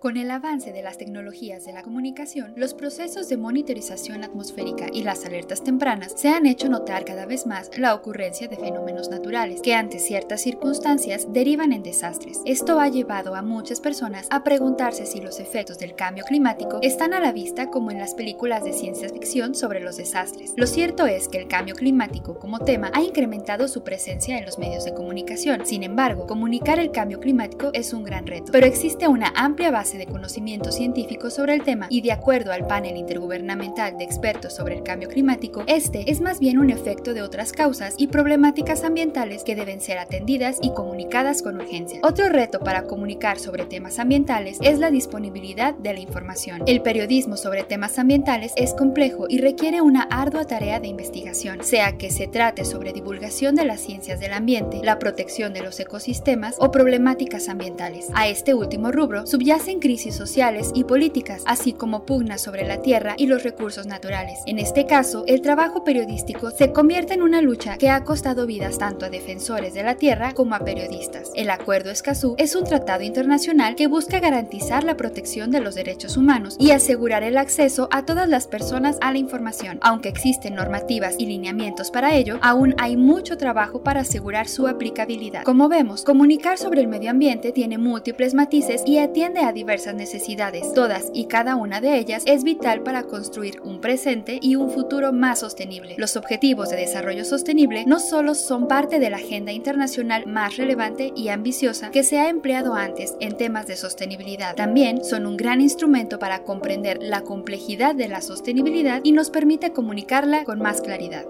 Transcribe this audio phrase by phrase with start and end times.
[0.00, 5.02] Con el avance de las tecnologías de la comunicación, los procesos de monitorización atmosférica y
[5.02, 9.60] las alertas tempranas se han hecho notar cada vez más la ocurrencia de fenómenos naturales
[9.60, 12.42] que ante ciertas circunstancias derivan en desastres.
[12.44, 17.12] Esto ha llevado a muchas personas a preguntarse si los efectos del cambio climático están
[17.12, 20.54] a la vista como en las películas de ciencia ficción sobre los desastres.
[20.56, 24.60] Lo cierto es que el cambio climático como tema ha incrementado su presencia en los
[24.60, 25.66] medios de comunicación.
[25.66, 29.87] Sin embargo, comunicar el cambio climático es un gran reto, pero existe una amplia base
[29.96, 34.76] de conocimiento científico sobre el tema y de acuerdo al panel intergubernamental de expertos sobre
[34.76, 39.44] el cambio climático, este es más bien un efecto de otras causas y problemáticas ambientales
[39.44, 42.00] que deben ser atendidas y comunicadas con urgencia.
[42.02, 46.62] Otro reto para comunicar sobre temas ambientales es la disponibilidad de la información.
[46.66, 51.96] El periodismo sobre temas ambientales es complejo y requiere una ardua tarea de investigación, sea
[51.96, 56.56] que se trate sobre divulgación de las ciencias del ambiente, la protección de los ecosistemas
[56.58, 58.08] o problemáticas ambientales.
[58.14, 63.14] A este último rubro subyacen crisis sociales y políticas, así como pugnas sobre la tierra
[63.16, 64.40] y los recursos naturales.
[64.46, 68.78] En este caso, el trabajo periodístico se convierte en una lucha que ha costado vidas
[68.78, 71.30] tanto a defensores de la tierra como a periodistas.
[71.34, 76.16] El Acuerdo Escazú es un tratado internacional que busca garantizar la protección de los derechos
[76.16, 79.78] humanos y asegurar el acceso a todas las personas a la información.
[79.82, 85.44] Aunque existen normativas y lineamientos para ello, aún hay mucho trabajo para asegurar su aplicabilidad.
[85.44, 89.94] Como vemos, comunicar sobre el medio ambiente tiene múltiples matices y atiende a diversas diversas
[89.94, 90.72] necesidades.
[90.72, 95.12] Todas y cada una de ellas es vital para construir un presente y un futuro
[95.12, 95.94] más sostenible.
[95.98, 101.12] Los objetivos de desarrollo sostenible no solo son parte de la agenda internacional más relevante
[101.14, 105.60] y ambiciosa que se ha empleado antes en temas de sostenibilidad, también son un gran
[105.60, 111.26] instrumento para comprender la complejidad de la sostenibilidad y nos permite comunicarla con más claridad.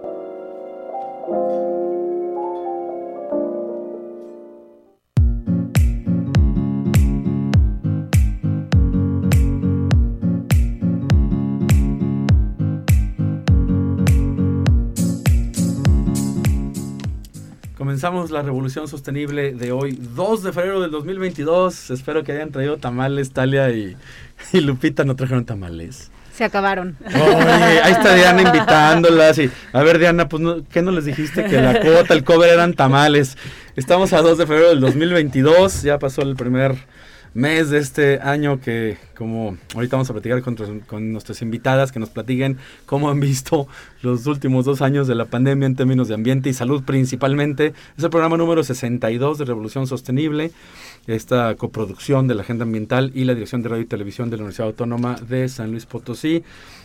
[17.88, 21.88] Comenzamos la revolución sostenible de hoy, 2 de febrero del 2022.
[21.88, 23.97] Espero que hayan traído tamales, Talia y,
[24.60, 26.10] Lupita no trajeron tamales.
[26.34, 26.99] Se acabaron.
[27.06, 29.38] ahí está Diana invitándolas.
[29.38, 31.44] Y, a ver, Diana, pues, ¿qué no les dijiste?
[31.44, 33.38] Que la cuota, el cover eran tamales.
[33.75, 35.81] Estamos a 2 de febrero del 2022.
[35.82, 36.76] Ya pasó el primer
[37.38, 42.10] mes de este año que, como ahorita vamos a platicar con, nuestras invitadas, que nos
[42.10, 43.69] platiquen cómo han visto
[44.03, 47.75] los últimos dos años de la pandemia en términos de ambiente y salud principalmente.
[47.97, 50.50] Es el programa número 62 de Revolución Sostenible,
[51.06, 54.43] esta coproducción de la Agenda Ambiental y la Dirección de Radio y Televisión de la
[54.43, 56.43] Universidad Autónoma de San Luis Potosí.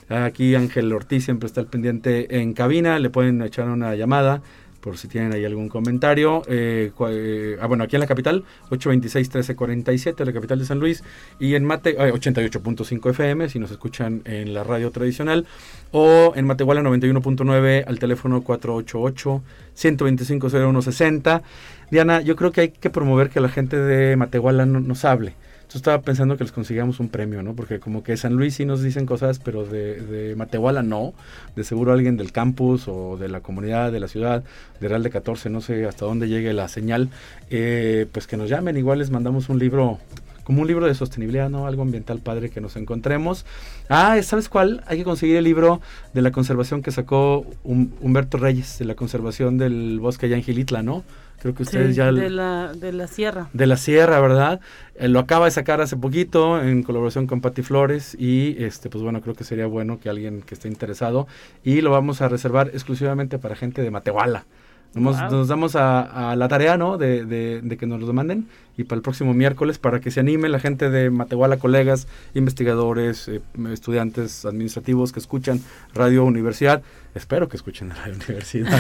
[0.08, 4.44] Aquí Ángel Ortiz siempre está al pendiente en cabina, le pueden echar una llamada
[4.84, 6.42] por si tienen ahí algún comentario.
[6.48, 11.06] Eh, eh, ah, bueno, aquí en la capital, 826-1347, la capital de San Luis,
[11.40, 15.46] y en Mate, 88.5 FM, si nos escuchan en la radio tradicional,
[15.92, 21.42] o en Matehuala 91.9 al teléfono 488-125-0160.
[21.90, 25.36] Diana, yo creo que hay que promover que la gente de Matehuala nos hable
[25.78, 27.56] estaba pensando que les consigamos un premio, ¿no?
[27.56, 31.13] Porque como que San Luis sí nos dicen cosas, pero de, de Matehuala no.
[31.56, 34.44] De seguro alguien del campus o de la comunidad, de la ciudad,
[34.79, 37.09] de Real de 14, no sé hasta dónde llegue la señal,
[37.50, 38.78] eh, pues que nos llamen.
[38.78, 40.00] Igual les mandamos un libro
[40.44, 41.68] como un libro de sostenibilidad, ¿no?
[41.68, 43.46] Algo ambiental padre que nos encontremos.
[43.90, 44.84] Ah, ¿sabes cuál?
[44.88, 45.81] Hay que conseguir el libro
[46.14, 50.84] de la conservación que sacó Humberto Reyes, de la conservación del bosque allá en Gilitla,
[50.84, 51.03] ¿no?
[51.44, 52.09] Creo que ustedes ya...
[52.09, 53.50] De la, de la sierra.
[53.52, 54.62] De la sierra, ¿verdad?
[54.96, 59.03] Eh, lo acaba de sacar hace poquito en colaboración con Patti Flores y este pues
[59.03, 61.28] bueno, creo que sería bueno que alguien que esté interesado
[61.62, 64.46] y lo vamos a reservar exclusivamente para gente de Matehuala.
[64.95, 66.97] Nos, damos a, la tarea, ¿no?
[66.97, 68.47] De, de, que nos lo manden
[68.78, 73.28] y para el próximo miércoles para que se anime la gente de Matehuala, colegas, investigadores,
[73.28, 73.41] eh,
[73.72, 75.61] estudiantes administrativos que escuchan
[75.93, 76.84] Radio Universidad.
[77.16, 78.79] Espero que escuchen Radio Universidad.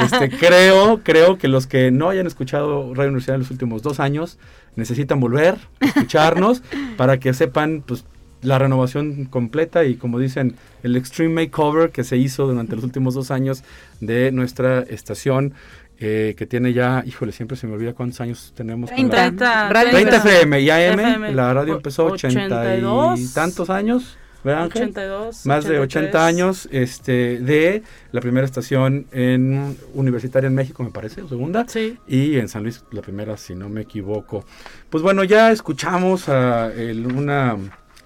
[0.04, 4.00] este, creo, creo que los que no hayan escuchado Radio Universidad en los últimos dos
[4.00, 4.38] años
[4.76, 6.62] necesitan volver a escucharnos
[6.96, 8.04] para que sepan, pues,
[8.42, 13.14] la renovación completa y como dicen el extreme makeover que se hizo durante los últimos
[13.14, 13.62] dos años
[14.00, 15.54] de nuestra estación
[15.98, 18.88] eh, que tiene ya, híjole, siempre se me olvida cuántos años tenemos.
[18.88, 22.76] 30, 30 FM y AM, la radio empezó 80
[23.18, 24.16] y tantos años.
[24.42, 24.82] ¿verdad, Ángel?
[24.84, 25.46] 82.
[25.46, 27.82] Más de 80 años este, de
[28.12, 31.66] la primera estación en universitaria en México, me parece, o segunda.
[31.68, 31.98] Sí.
[32.08, 34.46] Y en San Luis, la primera, si no me equivoco.
[34.88, 37.56] Pues bueno, ya escuchamos a el- una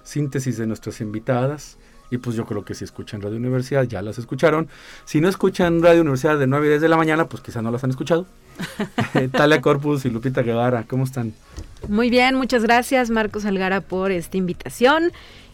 [0.05, 1.77] síntesis de nuestras invitadas.
[2.11, 4.69] Y pues yo creo que si escuchan Radio Universidad, ya las escucharon.
[5.03, 7.71] Si no escuchan Radio Universidad de 9 y 10 de la mañana, pues quizá no
[7.71, 8.25] las han escuchado.
[9.31, 11.33] Talia Corpus y Lupita Guevara, ¿cómo están?
[11.89, 15.11] Muy bien, muchas gracias Marcos Algara por esta invitación.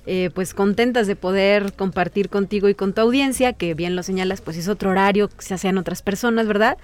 [0.07, 4.41] Eh, pues contentas de poder compartir contigo y con tu audiencia, que bien lo señalas,
[4.41, 6.77] pues es otro horario, se hacían otras personas, ¿verdad?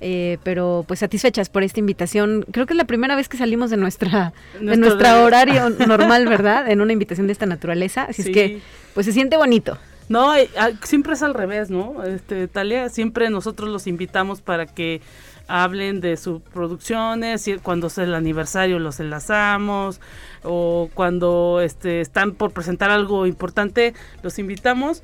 [0.00, 2.44] Eh, pero pues satisfechas por esta invitación.
[2.52, 5.70] Creo que es la primera vez que salimos de nuestra de Nuestro nuestra horario.
[5.86, 6.70] normal, ¿verdad?
[6.70, 8.02] En una invitación de esta naturaleza.
[8.02, 8.28] Así Sí.
[8.30, 8.60] es que
[8.94, 9.78] pues se siente bonito.
[10.08, 12.04] No, ah, siempre es al revés, ¿no?
[12.04, 15.00] Este, Talia, siempre nosotros los invitamos para que
[15.48, 20.00] hablen de sus producciones, cuando es el aniversario los enlazamos,
[20.42, 25.02] o cuando este, están por presentar algo importante, los invitamos,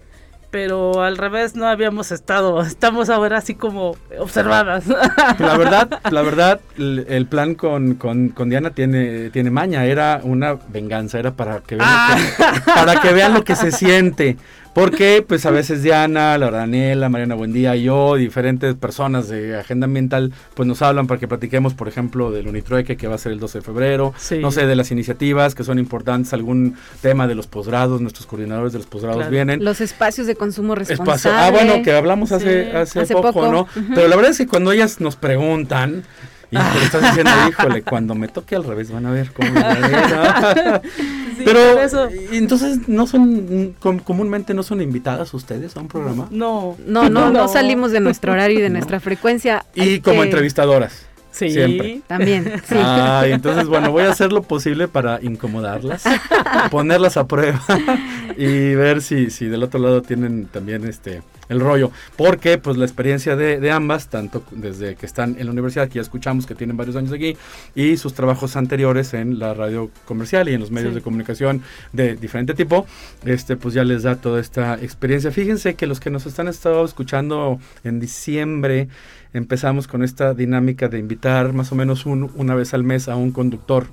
[0.52, 4.84] pero al revés no habíamos estado, estamos ahora así como observadas.
[4.87, 10.56] La verdad, la verdad, el, plan con, con, con Diana tiene, tiene maña, era una
[10.69, 12.16] venganza, era para que vean, Ah.
[12.37, 14.37] que, para que vean lo que se siente.
[14.74, 20.32] Porque pues a veces Diana, Laura Daniela, Mariana Buendía, yo, diferentes personas de agenda ambiental,
[20.54, 23.38] pues nos hablan para que platiquemos, por ejemplo, del Unitrueque que va a ser el
[23.40, 24.38] 12 de febrero, Sí.
[24.38, 28.72] no sé, de las iniciativas que son importantes, algún tema de los posgrados, nuestros coordinadores
[28.72, 29.30] de los posgrados Claro.
[29.30, 29.62] vienen.
[29.62, 31.16] Los espacios de consumo responsable.
[31.16, 31.32] Espacio.
[31.34, 33.52] Ah, bueno, que hablamos hace, Sí, hace, hace poco, poco.
[33.52, 33.66] ¿no?
[33.94, 36.04] Pero la verdad es que cuando ellas nos preguntan,
[36.52, 39.50] y le estás diciendo, híjole, cuando me toque al revés, van a ver cómo.
[39.50, 40.81] me va a ir, ¿no?
[41.32, 46.28] Sí, Pero, eso, entonces, ¿no son, com- comúnmente no son invitadas ustedes a un programa?
[46.31, 46.76] no.
[46.87, 49.64] No, no, no salimos de nuestro horario y de nuestra frecuencia.
[49.75, 51.06] Y como que- entrevistadoras.
[51.32, 51.50] Sí.
[51.50, 52.02] Siempre.
[52.06, 52.75] También, sí.
[52.79, 56.05] Ah, entonces, bueno, voy a hacer lo posible para incomodarlas,
[56.70, 57.61] ponerlas a prueba
[58.37, 61.90] y ver si, si del otro lado tienen también este el rollo.
[62.17, 65.94] Porque, pues, la experiencia de, de ambas, tanto desde que están en la universidad, que
[65.96, 67.37] ya escuchamos que tienen varios años aquí,
[67.75, 70.96] y sus trabajos anteriores en la radio comercial y en los medios Sí.
[70.96, 71.62] de comunicación
[71.93, 72.87] de diferente tipo,
[73.25, 75.31] este, pues ya les da toda esta experiencia.
[75.31, 78.88] Fíjense que los que nos están estado escuchando en diciembre,
[79.34, 83.17] empezamos con esta dinámica de invitar más o menos un- una vez al mes a
[83.17, 83.87] un conductor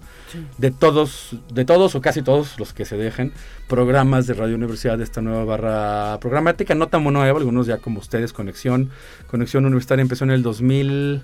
[0.58, 3.32] de todos, de todos o casi todos los que se dejen
[3.68, 8.00] programas de Radio Universidad de esta nueva barra programática, no tan nueva, algunos ya como
[8.00, 8.90] ustedes, Conexión,
[9.28, 11.22] Conexión Universitaria empezó en el 2000,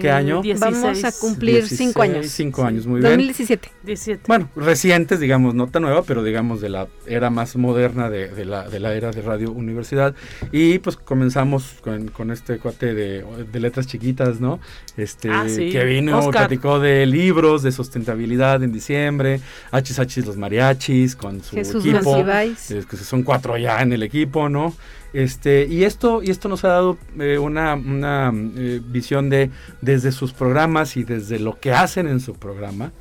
[0.00, 0.42] ¿Qué año?
[0.58, 2.26] Vamos a cumplir cinco 16, años.
[2.32, 3.12] Cinco años, muy bien.
[3.12, 3.70] 2017.
[3.84, 4.22] 17.
[4.26, 8.44] Bueno, recientes, digamos, no tan nueva, pero digamos de la era más moderna de, de
[8.44, 10.14] la, de la era de Radio Universidad.
[10.52, 14.58] Y pues comenzamos con, con este cuate de, de letras chiquitas, ¿no?
[14.96, 15.70] Este, Ah, sí.
[15.70, 16.48] que vino, Oscar.
[16.48, 19.40] platicó de libros, de sustentabilidad en diciembre,
[19.72, 22.24] HH los mariachis, con su Jesús equipo.
[22.68, 24.74] Que son cuatro ya en el equipo, ¿no?
[25.12, 29.50] Este, y esto, y esto nos ha dado eh, una, una, eh, visión de
[29.80, 32.92] desde sus programas y desde lo que hacen en su programa,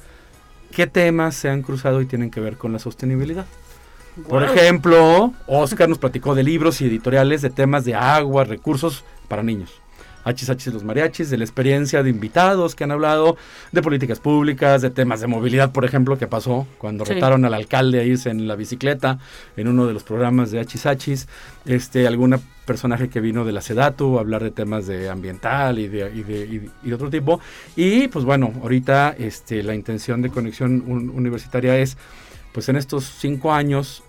[0.72, 3.46] qué temas se han cruzado y tienen que ver con la sostenibilidad.
[4.28, 9.44] Por ejemplo, Oscar nos platicó de libros y editoriales de temas de agua, recursos para
[9.44, 9.72] niños.
[10.28, 13.38] HH los mariachis, de la experiencia de invitados que han hablado,
[13.72, 17.14] de políticas públicas, de temas de movilidad, por ejemplo, que pasó cuando Sí.
[17.14, 19.20] retaron al alcalde a irse en la bicicleta
[19.56, 21.28] en uno de los programas de Hachis
[21.66, 25.88] este, alguna personaje que vino de la Sedatu a hablar de temas de ambiental y
[25.88, 27.40] de, y de, y de- y de otro tipo.
[27.78, 31.98] Y pues bueno, ahorita este, la intención de Conexión Un- Universitaria es,
[32.54, 34.04] pues en estos cinco años,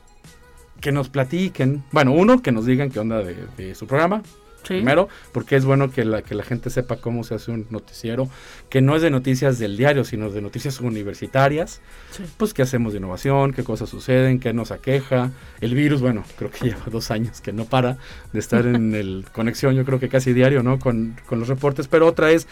[0.81, 4.23] que nos platiquen, bueno, uno, que nos digan qué onda de, de su programa,
[4.63, 4.75] Sí.
[4.75, 8.29] primero, porque es bueno que la, que la gente sepa cómo se hace un noticiero,
[8.69, 12.25] que no es de noticias del diario, sino de noticias universitarias, Sí.
[12.37, 16.51] pues qué hacemos de innovación, qué cosas suceden, qué nos aqueja, el virus, bueno, creo
[16.51, 17.99] que lleva dos años que no para
[18.33, 20.79] de estar en el conexión, yo creo que casi diario, ¿no?
[20.79, 22.47] Con, con los reportes, pero otra es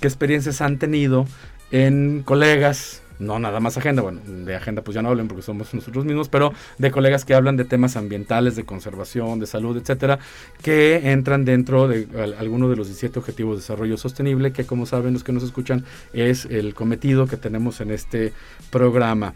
[0.00, 1.26] qué experiencias han tenido
[1.70, 5.72] en colegas, no nada más agenda, bueno, de agenda pues ya no hablen porque somos
[5.74, 10.18] nosotros mismos, pero de colegas que hablan de temas ambientales, de conservación, de salud, etcétera,
[10.62, 14.86] que entran dentro de al- alguno de los 17 objetivos de desarrollo sostenible, que como
[14.86, 18.32] saben los que nos escuchan, es el cometido que tenemos en este
[18.70, 19.34] programa.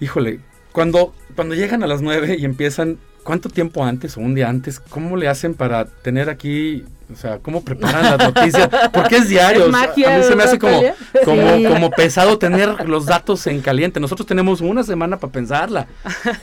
[0.00, 0.40] Híjole,
[0.72, 2.98] cuando, cuando llegan a las 9 y empiezan
[3.30, 6.82] ¿cuánto tiempo antes o un día antes, cómo le hacen para tener aquí,
[7.12, 8.68] o sea, cómo preparan las noticias?
[8.92, 9.62] Porque es diario.
[9.62, 10.82] Es o sea, magia, a mí se me hace como,
[11.24, 11.64] como, Sí.
[11.64, 14.00] como pesado tener los datos en caliente.
[14.00, 15.86] Nosotros tenemos una semana para pensarla.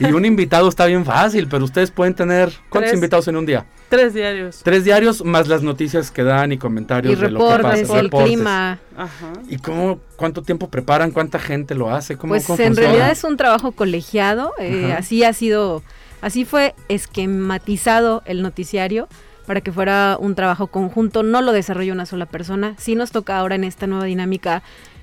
[0.00, 2.94] Y un invitado está bien fácil, pero ustedes pueden tener, ¿cuántos Tres.
[2.94, 3.66] invitados en un día?
[3.90, 4.60] Tres diarios.
[4.64, 7.98] Tres diarios más las noticias que dan y comentarios Y de lo que reportes, pasa.
[7.98, 8.26] el reportes.
[8.28, 8.78] clima.
[8.96, 9.32] Ajá.
[9.48, 11.10] ¿Y cómo, cuánto tiempo preparan?
[11.10, 12.16] ¿Cuánta gente lo hace?
[12.16, 12.88] ¿Cómo, Pues cómo en funciona?
[12.88, 15.82] realidad es un trabajo colegiado, eh, así ha sido,
[16.20, 19.08] así fue esquematizado el noticiario
[19.46, 23.38] para que fuera un trabajo conjunto, no lo desarrolla una sola persona, sí nos toca
[23.38, 24.62] ahora en esta nueva dinámica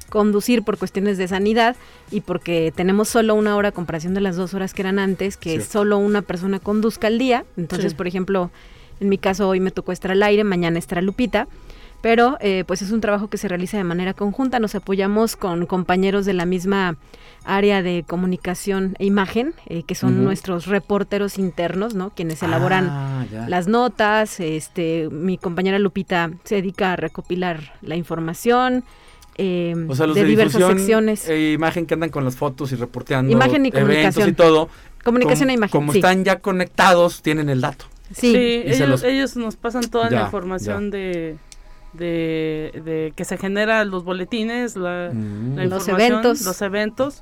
[0.10, 1.76] conducir por cuestiones de sanidad
[2.12, 5.36] y porque tenemos solo una hora a comparación de las dos horas que eran antes,
[5.36, 5.72] que Cierto.
[5.72, 7.98] solo una persona conduzca al día, entonces Sí.
[7.98, 8.52] por ejemplo,
[9.00, 11.48] en mi caso hoy me tocó estar al aire, mañana estará Lupita,
[12.06, 15.66] pero eh, pues es un trabajo que se realiza de manera conjunta, nos apoyamos con
[15.66, 16.98] compañeros de la misma
[17.46, 22.12] área de comunicación e imagen, eh, que son nuestros reporteros internos, ¿no?
[22.12, 28.84] Quienes elaboran Ah, las notas, este, mi compañera Lupita se dedica a recopilar la información
[29.40, 31.28] eh, O sea, los de, de, diversas secciones.
[31.28, 34.30] e imagen que andan con las fotos y reporteando Imagen y eventos comunicación.
[34.30, 34.70] y todo.
[35.04, 35.98] Comunicación com- e imagen, Como sí.
[35.98, 37.86] están ya conectados, tienen el dato.
[38.12, 38.32] sí.
[38.32, 41.38] Sí, Y se ellos, los- ellos nos pasan toda Ya, la información de,
[41.98, 46.42] de, de que se generan los boletines, la, Mm, la Los eventos.
[46.42, 47.22] los eventos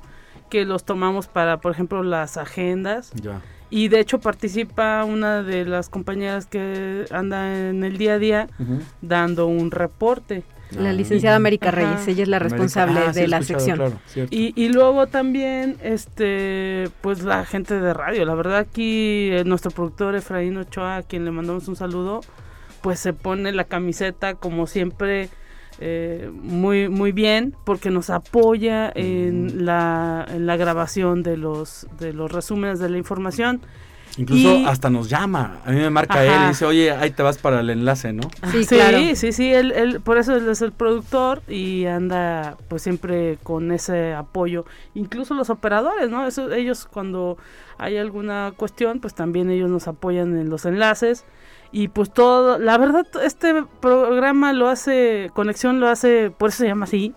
[0.50, 3.10] que los tomamos para, por ejemplo, las agendas.
[3.14, 3.40] ya.
[3.70, 8.48] Y de hecho participa una de las compañeras que anda en el día a día
[9.02, 10.44] dando un reporte.
[10.70, 10.92] La Ah.
[10.92, 11.76] licenciada América Ajá.
[11.80, 13.76] Reyes, ella es la responsable Ah, sí, de la sección.
[13.76, 13.98] claro.
[14.30, 18.24] Y, y luego también, este, pues la gente de radio.
[18.24, 22.20] La verdad aquí eh, nuestro productor Efraín Ochoa, a quien le mandamos un saludo,
[22.84, 25.30] pues se pone la camiseta como siempre
[25.80, 32.12] eh, muy muy bien porque nos apoya en la, en la grabación de los de
[32.12, 33.62] los resúmenes de la información.
[34.18, 35.60] Incluso y- hasta nos llama.
[35.64, 36.24] A mí me marca Ajá.
[36.36, 38.22] él y dice, oye, ahí te vas para el enlace, ¿no?
[38.52, 38.98] Sí, sí, claro.
[39.16, 43.72] sí, sí, él, él- por eso él es el productor y anda pues siempre con
[43.72, 44.66] ese apoyo.
[44.94, 46.26] Incluso los operadores, ¿no?
[46.26, 47.38] Eso, ellos cuando
[47.78, 51.24] hay alguna cuestión, pues también ellos nos apoyan en los enlaces.
[51.76, 56.68] Y pues todo, la verdad, este programa lo hace, Conexión lo hace, por eso se
[56.68, 57.12] llama así,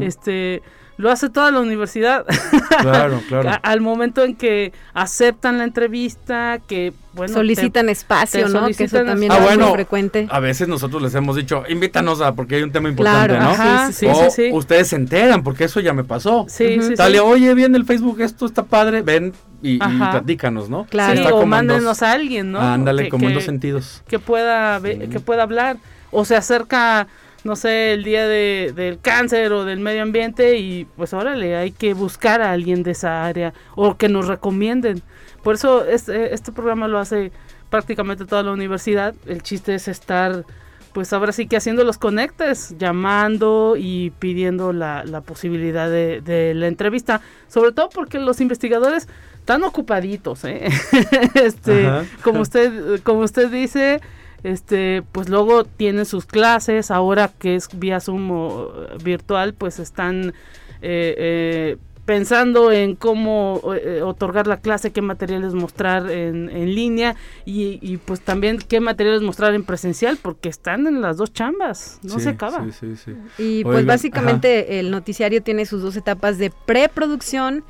[0.00, 0.62] este,
[0.96, 2.24] lo hace toda la universidad.
[2.80, 3.48] Claro, claro.
[3.50, 8.66] A- al momento en que aceptan la entrevista, que bueno, te- solicitan espacio, te ¿no?
[8.66, 9.46] Que eso también espacio.
[9.48, 9.72] es Ah, muy bueno.
[9.74, 10.28] frecuente.
[10.30, 13.50] A veces nosotros les hemos dicho, invítanos a, porque hay un tema importante, Claro, ¿no?
[13.50, 14.50] Ajá, Sí, sí, o sí, sí.
[14.52, 16.44] ustedes se enteran, porque eso ya me pasó.
[16.48, 16.94] Sí, sí, sí.
[16.96, 19.32] Dale, oye, viene el Facebook, esto está padre, ven
[19.62, 20.84] y, y platícanos, ¿no?
[20.86, 21.16] Claro.
[21.20, 22.60] Sí, o mándenos a alguien, ¿no?
[22.60, 24.02] Ándale, Que- como en dos sentidos.
[24.08, 24.98] que pueda Sí.
[25.10, 25.76] que pueda hablar
[26.10, 27.06] o se acerca
[27.44, 31.70] no sé el día de, del cáncer o del medio ambiente y pues órale hay
[31.70, 35.00] que buscar a alguien de esa área o que nos recomienden
[35.44, 37.30] por eso este, este programa lo hace
[37.70, 40.44] prácticamente toda la universidad el chiste es estar
[40.92, 46.52] pues ahora sí que haciendo los conectes llamando y pidiendo la, la posibilidad de, de
[46.54, 49.06] la entrevista sobre todo porque los investigadores
[49.46, 50.66] están ocupaditos ¿eh?
[51.34, 52.04] este Ajá.
[52.24, 54.00] como usted como usted dice
[54.42, 59.78] este pues luego tienen sus clases ahora que es vía Zoom o, eh, virtual pues
[59.78, 60.34] están
[60.82, 61.76] eh, eh,
[62.06, 67.98] pensando en cómo eh, otorgar la clase qué materiales mostrar en, en línea y, y,
[67.98, 72.20] pues también qué materiales mostrar en presencial porque están en las dos chambas no Sí,
[72.22, 73.12] se acaba Sí, sí, sí.
[73.38, 77.64] Y pues básicamente el noticiario tiene sus dos etapas de preproducción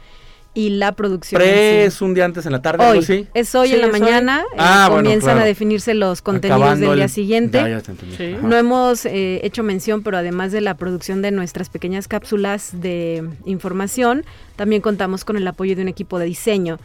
[0.57, 1.41] y la producción.
[1.43, 1.87] en Pre sí.
[1.87, 2.99] es un día antes en la tarde, Hoy,
[3.35, 5.41] es hoy Sí, en la mañana, eh, Ah, bueno, comienzan claro.
[5.43, 7.59] a definirse los contenidos Acabando del día el- siguiente.
[7.59, 8.17] Ya, ya te entendí.
[8.17, 8.35] Sí.
[8.39, 8.47] Ajá.
[8.47, 13.23] No hemos eh, hecho mención, pero además de la producción de nuestras pequeñas cápsulas de
[13.45, 14.25] información,
[14.57, 16.79] también contamos con el apoyo de un equipo de diseño.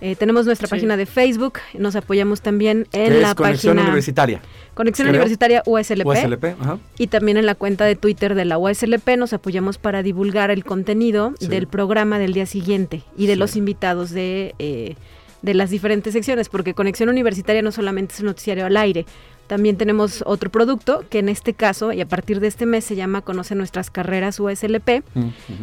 [0.00, 0.70] Eh, tenemos nuestra Sí.
[0.72, 4.42] página de Facebook, nos apoyamos también en Que la es Conexión página Universitaria.
[4.74, 5.14] Conexión creo.
[5.20, 6.78] Universitaria USLP, USLP, ajá.
[6.98, 10.64] y también en la cuenta de Twitter de la USLP nos apoyamos para divulgar el
[10.64, 11.48] contenido Sí.
[11.48, 13.38] del programa del día siguiente y de Sí.
[13.38, 14.96] los invitados de, eh,
[15.40, 19.06] de las diferentes secciones, porque Conexión Universitaria no solamente es un noticiario al aire,
[19.46, 22.96] también tenemos otro producto que en este caso y a partir de este mes se
[22.96, 25.04] llama Conoce nuestras carreras USLP,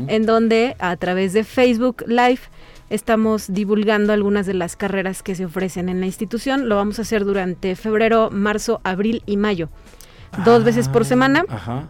[0.08, 2.40] en donde a través de Facebook Live
[2.90, 6.70] estamos divulgando algunas de las carreras que se ofrecen en la institución.
[6.70, 9.70] Lo vamos a hacer durante febrero, marzo, abril y mayo.
[10.46, 11.46] Dos veces por Ah, semana.
[11.48, 11.88] Ajá.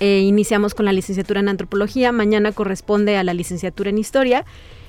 [0.00, 4.44] Eh, iniciamos con la licenciatura en antropología, mañana corresponde a la licenciatura en historia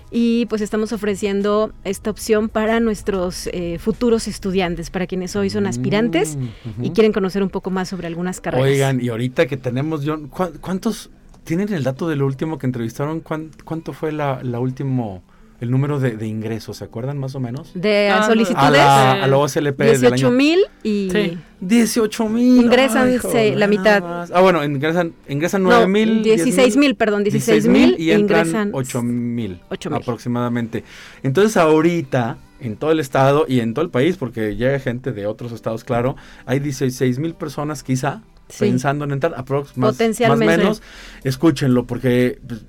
[0.09, 5.67] y pues estamos ofreciendo esta opción para nuestros eh, futuros estudiantes, para quienes hoy son
[5.67, 8.65] aspirantes Mm, y quieren conocer un poco más sobre algunas carreras.
[8.67, 11.11] Oigan, y ahorita que tenemos, John, ¿cu- ¿cuántos
[11.43, 13.19] tienen el dato de lo último que entrevistaron?
[13.19, 15.21] ¿Cuán- ¿Cuánto fue la, la último
[15.63, 17.71] el número de, de ingresos, ¿se acuerdan más o menos?
[17.73, 18.23] De Ah, no.
[18.23, 20.31] A solicitudes, la, a la OCLP del 18 año.
[20.31, 21.09] mil y...
[21.11, 21.37] Sí.
[21.61, 22.61] 18 mil.
[22.65, 24.01] Ingresan, ay, se- joder, la mitad.
[24.03, 24.31] más.
[24.33, 26.21] Ah, bueno, ingresan, ingresan No, 9 mil.
[26.21, 29.99] 16 mil, perdón, 16 mil y entran ingresan 8 mil 8 mil.
[29.99, 30.83] aproximadamente.
[31.23, 35.25] Entonces ahorita, en todo el estado y en todo el país, porque llega gente de
[35.25, 36.15] otros estados, claro,
[36.45, 38.65] hay 16 mil personas quizá Sí.
[38.65, 40.81] pensando en entrar, aprox, más, más menos,
[41.23, 42.61] escúchenlo, porque pues,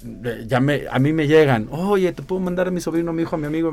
[0.46, 3.22] ya me, a mí me llegan, oye, te puedo mandar a mi sobrino, a mi
[3.22, 3.72] hijo, a mi amigo,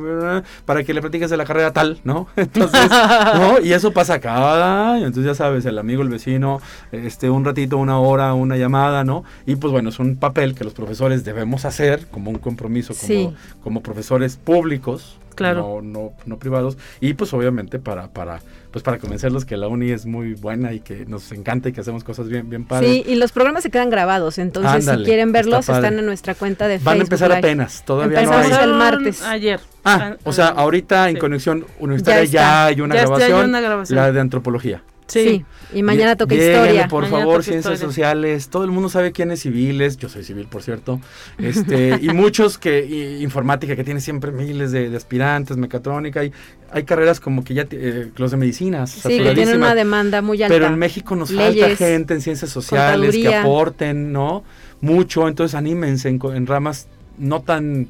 [0.66, 2.28] para que le platiques de la carrera tal, ¿no?
[2.36, 2.90] Entonces,
[3.36, 3.60] ¿no?
[3.62, 6.60] Y eso pasa cada año, entonces ya sabes, el amigo, el vecino,
[6.92, 9.24] este, un ratito, una hora, una llamada, ¿no?
[9.46, 13.08] Y pues bueno, es un papel que los profesores debemos hacer como un compromiso, como,
[13.08, 13.34] Sí.
[13.64, 15.80] como profesores públicos, Claro.
[15.82, 18.40] no, no, no privados, y pues obviamente para, para,
[18.72, 21.82] pues para convencerlos que la uni es muy buena y que nos encanta y que
[21.82, 22.90] hacemos cosas bien, bien padres.
[22.90, 26.06] Sí, y los programas se quedan grabados, entonces Ándale, si quieren verlos está están en
[26.06, 27.00] nuestra cuenta de Van Facebook.
[27.00, 27.40] a empezar Live.
[27.40, 28.64] apenas, todavía no Empezamos hay.
[28.66, 29.22] el martes.
[29.24, 29.60] Ayer.
[29.84, 31.20] Ah, o sea, ahorita en Sí.
[31.20, 33.96] Conexión Universitaria Ya ya, hay una Ya está, hay grabación, una grabación.
[33.98, 34.84] la de antropología.
[35.12, 35.46] Sí.
[35.74, 36.88] y mañana toca lléguenle, historia.
[36.88, 37.90] por Mañana favor, ciencias historia.
[37.90, 38.50] sociales.
[38.50, 39.98] Todo el mundo sabe quién es civiles.
[39.98, 41.00] Yo soy civil, por cierto.
[41.38, 46.20] Este, y muchos que y- informática que tiene siempre miles de, de aspirantes, mecatrónica.
[46.22, 46.32] Hay,
[46.72, 48.92] hay carreras como que ya eh, los de medicinas.
[48.92, 50.54] Sí, que tienen una demanda muy alta.
[50.54, 54.44] Pero en México nos falta gente en ciencias sociales que aporten, ¿no?
[54.82, 56.88] Mucho, entonces anímense en, co- en ramas
[57.18, 57.88] no tan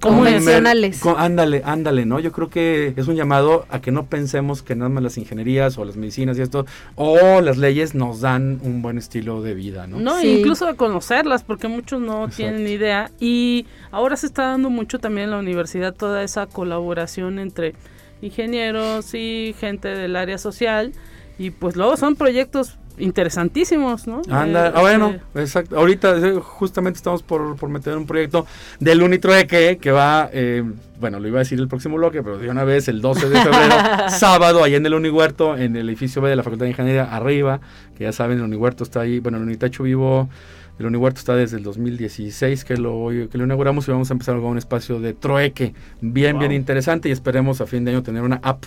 [0.00, 1.00] Convencionales.
[1.00, 2.20] Co- ándale, ándale, ¿no?
[2.20, 5.78] Yo creo que es un llamado a que no pensemos que nada más las ingenierías
[5.78, 9.86] o las medicinas y esto, o las leyes nos dan un buen estilo de vida,
[9.86, 9.98] ¿no?
[10.00, 10.38] No, Sí.
[10.38, 12.36] incluso a conocerlas, porque muchos no Exacto.
[12.36, 13.10] tienen idea.
[13.20, 17.74] Y ahora se está dando mucho también en la universidad toda esa colaboración entre
[18.22, 20.92] ingenieros y gente del área social.
[21.38, 24.22] Y pues luego son proyectos interesantísimos, ¿no?
[24.30, 25.76] Anda, Eh, ah, bueno, eh, exacto.
[25.78, 28.46] Ahorita eh, justamente estamos por, por meter un proyecto
[28.80, 30.62] del Unitrueque que va, eh,
[30.98, 33.40] bueno, lo iba a decir el próximo bloque, pero de una vez el 12 de
[33.40, 33.74] febrero,
[34.08, 37.60] sábado, ahí en el Unihuerto, en el edificio B de la Facultad de Ingeniería, arriba,
[37.96, 40.28] que ya saben, el Unihuerto está ahí, bueno, el Unitacho Vivo,
[40.78, 44.34] el Unihuerto está desde el 2016 que lo, que lo inauguramos y vamos a empezar
[44.36, 48.22] con un espacio de trueque bien, bien interesante y esperemos a fin de año tener
[48.22, 48.64] una app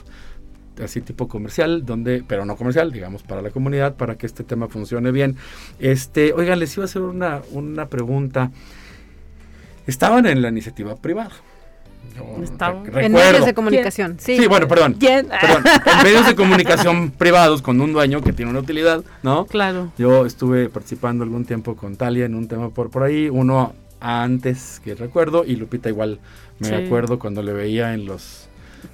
[0.84, 4.68] así tipo comercial, donde, pero no comercial, digamos, para la comunidad, para que este tema
[4.68, 5.36] funcione bien.
[5.80, 8.52] Este, oigan, les iba a hacer una, una pregunta.
[9.88, 11.32] Estaban en la iniciativa privada.
[12.92, 14.18] Re- En medios de comunicación.
[14.20, 14.38] Sí.
[14.38, 14.96] Sí, bueno, perdón.
[15.00, 15.28] ¿Quién?
[15.28, 19.46] Perdón, en medios de comunicación privados con un dueño que tiene una utilidad, ¿no?
[19.46, 19.92] Claro.
[19.98, 24.80] Yo estuve participando algún tiempo con Talia en un tema por, por ahí, uno antes
[24.84, 26.20] que recuerdo y Lupita igual
[26.60, 26.74] me Sí.
[26.74, 28.48] acuerdo cuando le veía en los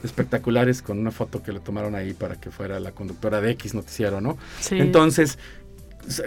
[0.04, 3.74] espectaculares con una foto que le tomaron ahí para que fuera la conductora de X
[3.74, 4.38] noticiero, ¿no?
[4.60, 4.78] Sí.
[4.80, 5.38] Entonces,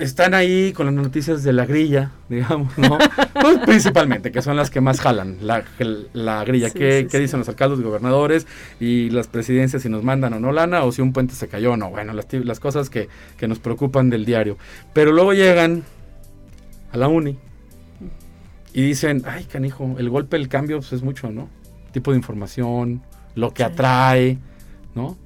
[0.01, 2.99] están ahí con las noticias de la grilla, digamos, ¿no?
[3.40, 5.64] Pues principalmente, que son las que más jalan, la,
[6.12, 6.68] la grilla.
[6.68, 7.23] Sí, ¿Qué, sí, qué sí.
[7.23, 8.47] dicen los alcaldes, gobernadores
[8.81, 11.73] y las presidencias si nos mandan o no lana o si un puente se cayó
[11.73, 11.90] o no?
[11.90, 14.59] Bueno, las, las cosas que, que nos preocupan del diario.
[14.92, 15.85] Pero luego llegan
[16.92, 17.38] a la uni
[18.73, 21.49] y dicen, ay, canijo, el golpe, el cambio pues, es mucho, ¿no?
[21.92, 23.03] Tipo de información,
[23.35, 23.71] lo que Sí.
[23.71, 24.38] atrae,
[24.95, 25.17] ¿no?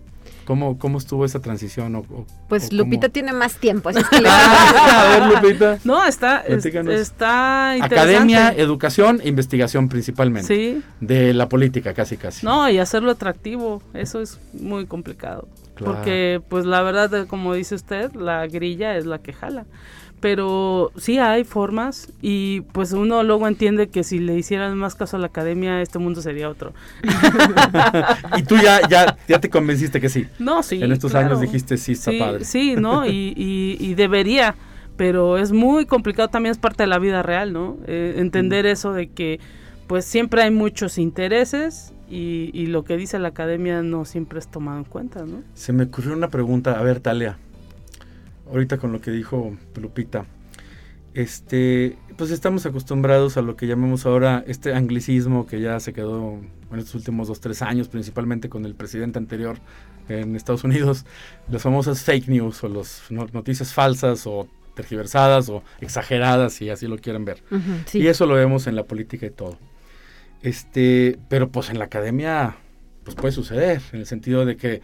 [0.44, 1.94] ¿Cómo, ¿Cómo estuvo esa transición?
[1.94, 2.82] O, o- Pues o cómo?
[2.82, 5.78] Lupita tiene más tiempo, así es que le a ver, Lupita.
[5.84, 7.94] No, está, es- está interesante.
[7.94, 10.48] Academia, educación e investigación principalmente.
[10.52, 12.44] Sí, De la política, casi, casi.
[12.44, 15.46] no, y hacerlo atractivo, eso es muy complicado.
[15.74, 15.94] Claro.
[15.94, 19.64] Porque, pues la verdad, como dice usted, la grilla es la que jala.
[20.22, 25.16] Pero sí hay formas y pues uno luego entiende que si le hicieran más caso
[25.16, 26.72] a la academia, este mundo sería otro.
[28.36, 30.28] y tú ya, ya, ya te convenciste que sí.
[30.38, 30.80] No, sí.
[30.80, 31.26] en estos claro.
[31.26, 32.44] años dijiste sí, está sí, padre.
[32.44, 33.04] Sí, ¿no?
[33.04, 34.54] Y, y, y debería,
[34.96, 37.78] pero es muy complicado, también es parte de la vida real, ¿no?
[37.88, 39.40] Eh, entender eso de que
[39.88, 44.46] pues siempre hay muchos intereses y, y lo que dice la academia no siempre es
[44.46, 45.42] tomado en cuenta, ¿no?
[45.54, 46.78] Se me ocurrió una pregunta.
[46.78, 47.38] A ver, Talia.
[48.52, 50.26] Ahorita con lo que dijo Lupita.
[51.14, 56.38] Este, pues estamos acostumbrados a lo que llamamos ahora este anglicismo que ya se quedó
[56.70, 59.58] en estos últimos dos, tres años, principalmente con el presidente anterior
[60.08, 61.04] en Estados Unidos,
[61.50, 66.98] las famosas fake news o las noticias falsas o tergiversadas o exageradas, si así lo
[66.98, 67.42] quieren ver.
[67.86, 68.00] Sí.
[68.00, 69.58] Y eso lo vemos en la política y todo.
[70.42, 72.56] Este, pero pues en la academia,
[73.04, 74.82] pues puede suceder, en el sentido de que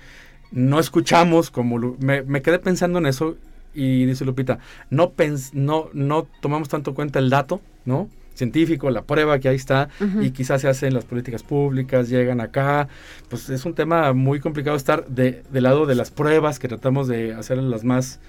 [0.50, 3.36] no escuchamos como me, me quedé pensando en eso
[3.78, 4.58] y dice Lupita,
[4.90, 8.08] no pens, no, no tomamos tanto cuenta el dato, ¿no?
[8.34, 9.88] científico, la prueba que ahí está,
[10.22, 12.86] y quizás se hacen las políticas públicas, llegan acá,
[13.28, 17.08] pues es un tema muy complicado estar de, del lado de las pruebas que tratamos
[17.08, 18.20] de hacer las más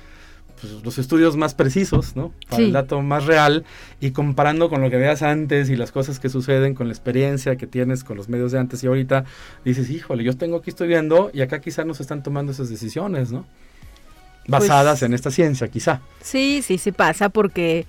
[0.60, 2.34] pues, los estudios más precisos, ¿no?
[2.50, 2.64] Para Sí.
[2.64, 3.64] el dato más real
[4.02, 7.56] y comparando con lo que veas antes y las cosas que suceden con la experiencia
[7.56, 9.26] que tienes con los medios de antes y ahorita,
[9.64, 12.68] dices, híjole, yo tengo aquí estoy viendo y acá quizá no se están tomando esas
[12.70, 13.46] decisiones, ¿no?
[14.48, 16.02] Basadas en esta ciencia, quizá.
[16.22, 17.86] Sí, sí, sí pasa porque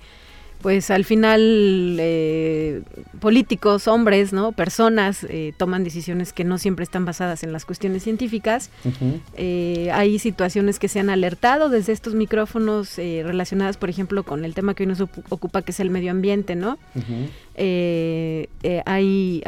[0.61, 2.83] pues al final eh,
[3.19, 4.51] políticos, hombres, ¿no?
[4.51, 8.69] Personas eh, toman decisiones que no siempre están basadas en las cuestiones científicas.
[9.35, 14.45] Eh, hay situaciones que se han alertado desde estos micrófonos eh, relacionadas, por ejemplo, con
[14.45, 16.77] el tema que hoy nos ocu- ocupa, que es el medio ambiente, ¿no?
[18.85, 19.43] Hay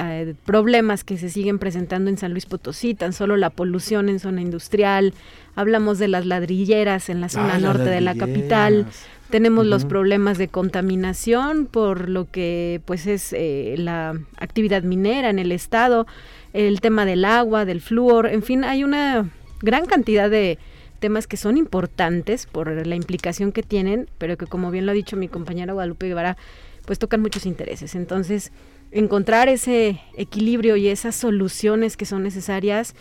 [0.46, 4.42] problemas que se siguen presentando en San Luis Potosí, tan solo la polución en zona
[4.42, 5.14] industrial,
[5.56, 8.88] hablamos de las ladrilleras en la zona Ah, norte de la capital,
[9.34, 15.40] tenemos los problemas de contaminación por lo que pues es eh, la actividad minera en
[15.40, 16.06] el estado,
[16.54, 19.32] el tema del agua, del flúor, en fin, hay una
[19.64, 20.60] gran cantidad de
[21.00, 24.94] temas que son importantes por la implicación que tienen, pero que como bien lo ha
[24.94, 26.38] dicho mi compañera Guadalupe Guevara,
[26.86, 27.96] pues tocan muchos intereses.
[27.96, 28.52] Entonces,
[28.92, 32.94] encontrar ese equilibrio y esas soluciones que son necesarias,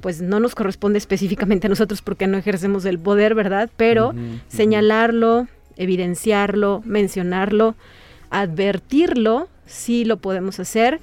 [0.00, 3.70] pues no nos corresponde específicamente a nosotros porque no ejercemos el poder, ¿verdad?
[3.76, 4.14] Pero
[4.48, 5.46] señalarlo,
[5.76, 7.74] evidenciarlo, mencionarlo,
[8.30, 11.00] advertirlo, sí lo podemos hacer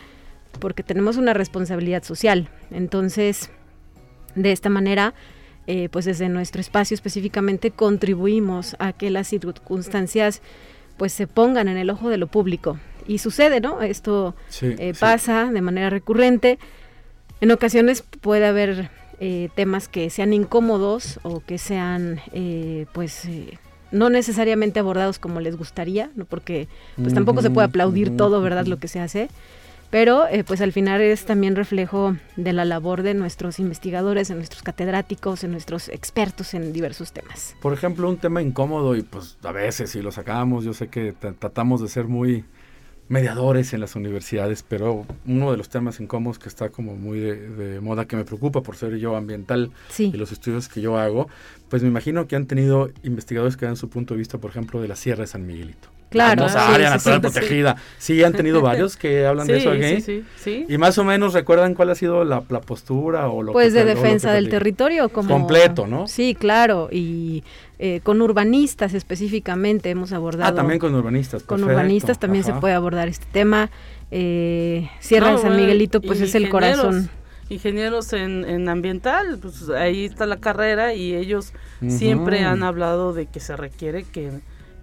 [0.60, 2.50] porque tenemos una responsabilidad social.
[2.72, 3.50] Entonces,
[4.36, 5.14] de esta manera,
[5.68, 10.42] eh, pues desde nuestro espacio específicamente contribuimos a que las circunstancias
[10.98, 12.78] pues se pongan en el ojo de lo público.
[13.08, 13.82] Y sucede, ¿no?
[13.82, 15.00] Esto Sí, eh, sí.
[15.00, 16.60] pasa de manera recurrente.
[17.42, 22.22] En ocasiones puede haber eh, temas que sean incómodos o que sean,
[22.94, 23.28] pues,
[23.94, 26.26] no necesariamente abordados como les gustaría, ¿no?
[26.26, 28.66] porque pues tampoco se puede aplaudir todo, ¿verdad?
[28.66, 29.30] Lo que se hace.
[29.90, 34.34] Pero eh, pues al final es también reflejo de la labor de nuestros investigadores, de
[34.34, 37.56] nuestros catedráticos, de nuestros expertos en diversos temas.
[37.62, 41.14] Por ejemplo, un tema incómodo y pues a veces si lo sacamos, yo sé que
[41.14, 42.44] tra- tratamos de ser muy
[43.10, 47.50] mediadores en las universidades, pero uno de los temas incómodos que está como muy de,
[47.50, 50.12] de moda, que me preocupa por ser yo ambiental Sí.
[50.14, 51.28] y los estudios que yo hago,
[51.70, 54.82] pues me imagino que han tenido investigadores que dan su punto de vista, por ejemplo,
[54.82, 55.90] de la Sierra de San Miguelito.
[56.14, 57.76] Claro, sí, área sí, natural sí, protegida.
[57.98, 59.96] Sí, han tenido varios que hablan de eso aquí.
[59.96, 60.66] sí, sí, sí.
[60.70, 63.80] Y más o menos recuerdan cuál ha sido la, la postura o lo Pues que
[63.80, 66.08] de defensa del territorio como Completo, ¿no?
[66.08, 67.44] Sí, claro, y
[67.80, 70.54] eh, con urbanistas específicamente hemos abordado.
[70.54, 71.44] Ah, también con urbanistas.
[71.44, 71.76] con perfecto.
[71.80, 73.70] urbanistas también se puede abordar este tema.
[74.12, 77.10] Eh, Sierra No, de San bueno, Miguelito, pues es el corazón.
[77.50, 81.52] Ingenieros en, en ambiental, pues ahí está la carrera y ellos
[81.88, 84.32] siempre han hablado de que se requiere que,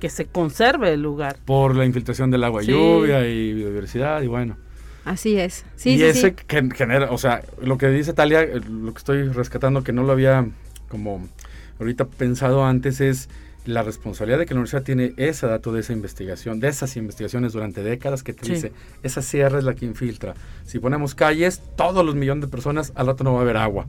[0.00, 1.36] que se conserve el lugar.
[1.44, 2.72] Por la infiltración del agua, Sí.
[2.72, 4.56] lluvia y biodiversidad y bueno.
[5.04, 5.64] Así es.
[5.76, 6.34] Sí, y sí, ese sí.
[6.46, 10.02] que genera, o sea, lo que dice Talia, eh, lo que estoy rescatando que no
[10.02, 10.46] lo había
[10.88, 11.26] como
[11.78, 13.28] ahorita pensado antes es
[13.66, 17.52] la responsabilidad de que la universidad tiene ese dato de esa investigación, de esas investigaciones
[17.52, 18.52] durante décadas que te Sí.
[18.54, 20.34] dice, esa sierra es la que infiltra.
[20.64, 23.86] Si ponemos calles, todos los millones de personas, al rato no va a haber agua.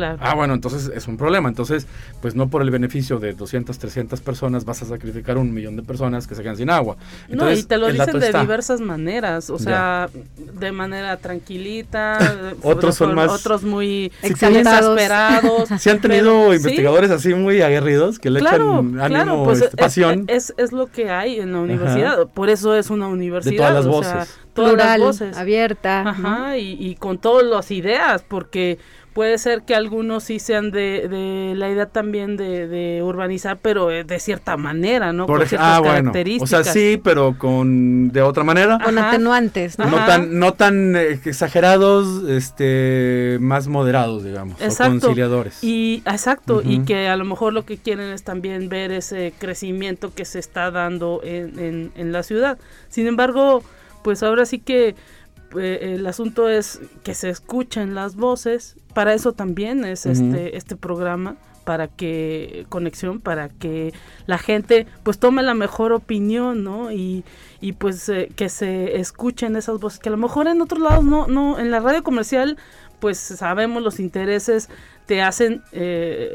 [0.00, 0.18] Claro.
[0.20, 1.48] Ah, bueno, entonces es un problema.
[1.48, 1.86] Entonces,
[2.22, 5.82] pues no por el beneficio de 200, 300 personas vas a sacrificar un millón de
[5.82, 6.96] personas que se quedan sin agua.
[7.28, 8.40] No, Entonces, y te lo dicen de está.
[8.40, 10.08] diversas maneras, o sea,
[10.58, 12.18] de manera tranquilita,
[12.62, 15.68] Otros son más- otros muy exasperados.
[15.78, 19.58] Si han tenido pero- investigadores así muy aguerridos que le Claro, echan ánimo, claro, pues
[19.62, 20.24] este, es- pasión.
[20.28, 23.56] Es, es lo que hay en la universidad, por eso es una universidad.
[23.70, 24.34] todas las o sea, voces.
[24.54, 25.36] todas Plural, las voces.
[25.36, 26.02] abierta.
[26.04, 26.10] ¿no?
[26.10, 28.78] Ajá, y, y con todas las ideas, porque
[29.12, 33.90] puede ser que algunos sí sean de, de la idea también de, de urbanizar, pero
[33.90, 35.26] eh, de cierta manera, ¿no?
[35.26, 35.92] Por con ciertas ah, bueno.
[35.92, 36.64] O características.
[36.64, 38.78] sea, sí, pero con de otra manera.
[38.82, 39.08] Con Ajá.
[39.10, 39.86] atenuantes, ¿no?
[39.86, 45.00] No tan, no tan eh, exagerados, este, más moderados, digamos, o Exacto.
[45.00, 45.62] conciliadores.
[45.62, 50.14] Y exacto, y que a lo mejor lo que quieren es también ver ese crecimiento
[50.14, 52.58] que se está dando en, en, en la ciudad.
[52.88, 53.62] Sin embargo,
[54.02, 54.94] pues ahora sí que
[55.58, 58.76] eh, el asunto es que se escuchen las voces.
[58.94, 63.92] Para eso también es este este programa para que conexión para que
[64.26, 67.22] la gente pues tome la mejor opinión no y,
[67.60, 71.04] y pues eh, que se escuchen esas voces que a lo mejor en otros lados
[71.04, 72.56] no no en la radio comercial
[72.98, 74.68] pues sabemos los intereses
[75.10, 76.28] te hacen eh,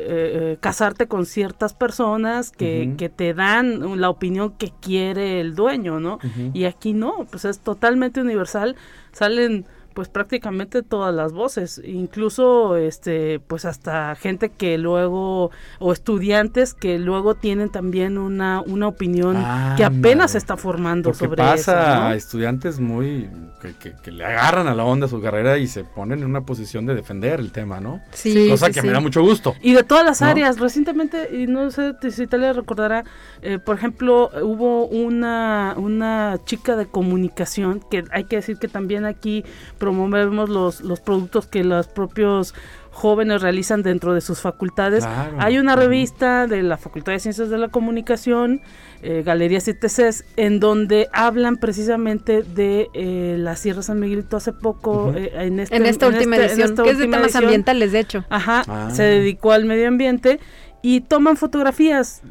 [0.57, 6.01] eh, casarte con ciertas personas que, que te dan la opinión que quiere el dueño,
[6.01, 6.19] ¿no?
[6.53, 8.75] Y aquí no, pues es totalmente universal.
[9.15, 9.63] Salen
[9.95, 16.99] pues prácticamente todas las voces, incluso este pues hasta gente que luego o estudiantes que
[16.99, 19.37] luego tienen también una una opinión
[19.77, 22.07] que apenas se está formando Porque sobre pasa eso, ¿no?
[22.07, 23.29] a estudiantes muy
[23.61, 26.41] que, que- que le agarran a la onda su carrera y se ponen en una
[26.41, 28.01] posición de defender el tema, ¿no?
[28.11, 28.87] Sí, Cosa sí, que sí.
[28.87, 29.55] me da mucho gusto.
[29.61, 30.27] Y de todas las ¿No?
[30.27, 33.05] áreas, recientemente, y no sé te- si Talia recordará,
[33.41, 39.05] eh, por ejemplo, hubo una, una chica de comunicación, que hay que decir que también
[39.05, 39.43] aquí
[39.85, 42.55] promovemos los, los productos que los propios
[42.89, 45.05] jóvenes realizan dentro de sus facultades.
[45.05, 45.35] Claro.
[45.39, 48.61] Hay una revista de la Facultad de Ciencias de la Comunicación,
[49.03, 54.53] eh, Galerías y TCs, en donde hablan precisamente de eh, la Sierra San Miguelito hace
[54.53, 55.17] poco, Ujú.
[55.17, 57.43] eh, en, este- En esta última este- en edición, esta que es de temas edición.
[57.43, 58.25] ambientales, de hecho.
[58.29, 58.89] Ajá, Ah.
[58.91, 60.39] se dedicó al medio ambiente
[60.87, 62.21] y toman fotografías,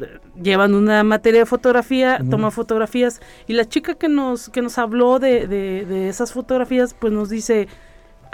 [0.40, 5.18] llevan una materia de fotografía, toman fotografías y la chica que nos que nos habló
[5.18, 7.66] de, de, de esas fotografías pues nos dice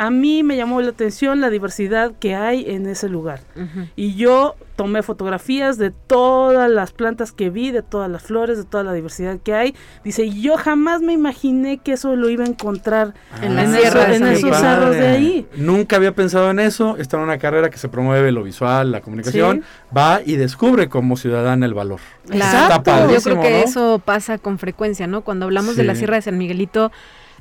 [0.02, 3.40] a mí me llamó la atención la diversidad que hay en ese lugar
[3.96, 8.64] y yo tomé fotografías de todas las plantas que vi, de todas las flores, de
[8.64, 9.74] toda la diversidad que hay.
[10.02, 13.72] Dice, y yo jamás me imaginé que eso lo iba a encontrar En la en,
[13.74, 15.46] sierra eso- de en esos cerros de ahí.
[15.54, 16.96] Nunca había pensado en eso.
[16.96, 19.64] Está en una carrera que se promueve lo visual, la comunicación.
[19.94, 22.00] Va y descubre como ciudadana el valor.
[22.26, 23.56] Claro, Está yo creo que ¿no?
[23.58, 25.20] eso pasa con frecuencia, ¿no?
[25.20, 25.94] Cuando hablamos de la.
[25.94, 26.90] Sierra de San Miguelito,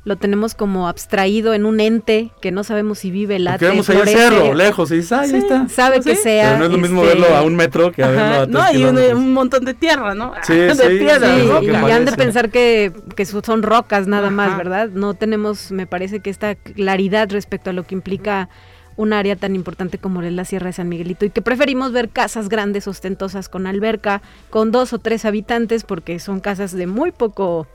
[0.09, 3.89] lo tenemos como abstraído en un ente que no sabemos si vive, late, Porque vemos
[3.89, 5.37] ahí cerro, lejos, y dices, "Ay, ahí Sí.
[5.37, 5.69] está.
[5.69, 6.23] sabe Pues que sí.
[6.23, 6.47] sea.
[6.47, 8.47] Pero no es lo mismo este, verlo a un metro que a verlo Ajá, a
[8.47, 10.33] tres no, y un, montón de tierra, ¿no?
[10.43, 11.27] Sí, de sí, piedra,
[11.61, 14.57] que y han de pensar que, que son rocas nada más.
[14.57, 14.89] ¿verdad?
[14.89, 18.49] No tenemos, me parece que esta claridad respecto a lo que implica
[18.95, 22.09] un área tan importante como es la Sierra de San Miguelito y que preferimos ver
[22.09, 27.11] casas grandes, ostentosas, con alberca, con dos o tres habitantes, porque son casas de muy
[27.13, 27.67] poco,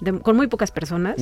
[0.00, 1.16] de- con muy pocas personas.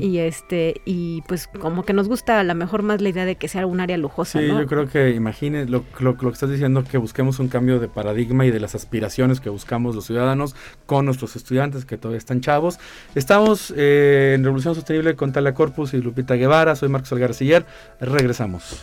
[0.00, 3.36] Y este, y pues como que nos gusta a lo mejor más la idea de
[3.36, 4.60] que sea un área lujosa, Sí, ¿no?
[4.60, 7.88] yo creo que imagine lo, lo, lo que estás diciendo, que busquemos un cambio de
[7.88, 10.54] paradigma y de las aspiraciones que buscamos los ciudadanos
[10.86, 12.78] con nuestros estudiantes que todavía están chavos.
[13.14, 16.76] Estamos eh, en Revolución Sostenible con Talia Corpus y Lupita Guevara.
[16.76, 17.64] Soy Marcos Algarciller.
[18.00, 18.82] Regresamos.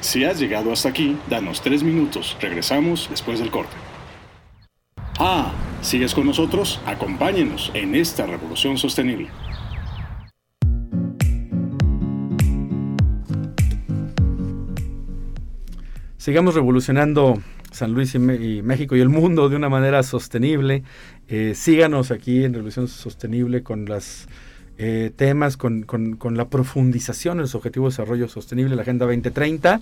[0.00, 2.36] Si has llegado hasta aquí, danos tres minutos.
[2.40, 3.76] Regresamos después del corte.
[5.18, 6.80] Ah, ¿sigues con nosotros?
[6.86, 9.28] Acompáñenos en esta revolución sostenible.
[16.16, 20.82] Sigamos revolucionando San Luis y, México y el mundo de una manera sostenible.
[21.28, 23.86] Eh, síganos aquí en Revolución Sostenible con
[24.82, 29.04] los temas, con, con- con la profundización en los objetivos de desarrollo sostenible, la Agenda
[29.04, 29.80] 2030,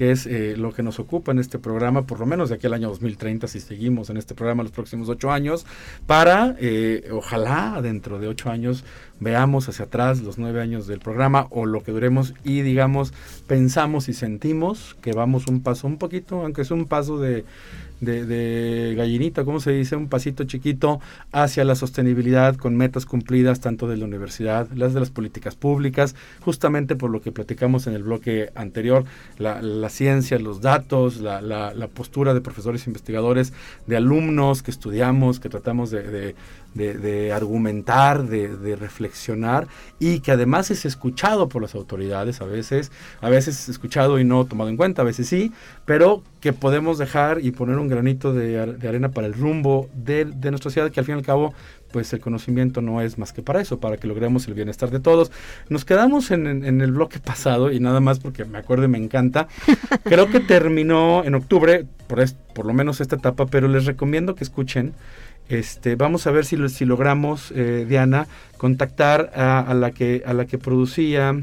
[0.00, 2.66] que es eh, lo que nos ocupa en este programa, por lo menos de aquí
[2.66, 5.66] al año 2030, si seguimos en este programa los próximos ocho años,
[6.06, 8.82] para, eh, ojalá, dentro de ocho años,
[9.20, 13.12] veamos hacia atrás los nueve años del programa o lo que duremos y digamos,
[13.46, 17.44] pensamos y sentimos que vamos un paso un poquito, aunque es un paso de,
[18.00, 19.94] gallinita, ¿cómo se dice?
[19.94, 21.00] Un pasito chiquito
[21.32, 26.16] hacia la sostenibilidad con metas cumplidas tanto de la universidad, las de las políticas públicas,
[26.40, 29.04] justamente por lo que platicamos en el bloque anterior,
[29.36, 33.52] la, la ciencia, los datos, la, postura de profesores e investigadores,
[33.86, 36.34] de alumnos que estudiamos, que tratamos de,
[37.34, 39.66] argumentar, de, reflexionar
[39.98, 44.44] y que además es escuchado por las autoridades a veces, a veces escuchado y no
[44.44, 45.52] tomado en cuenta, a veces sí,
[45.84, 50.50] pero que podemos dejar y poner un granito de arena para el rumbo de, de
[50.50, 51.52] nuestra ciudad, que al fin y al cabo,
[51.92, 55.00] pues el conocimiento no es más que para eso, para que logremos el bienestar de
[55.00, 55.30] todos.
[55.68, 59.48] Nos quedamos en, el bloque pasado y nada más porque me acuerdo y me encanta.
[60.04, 64.34] Creo que terminó en octubre, por, es- por lo menos esta etapa, pero les recomiendo
[64.34, 64.92] que escuchen.
[65.48, 70.32] Este, vamos a ver si, si logramos, eh, Diana, contactar a, a la que, a
[70.32, 71.42] la que producía,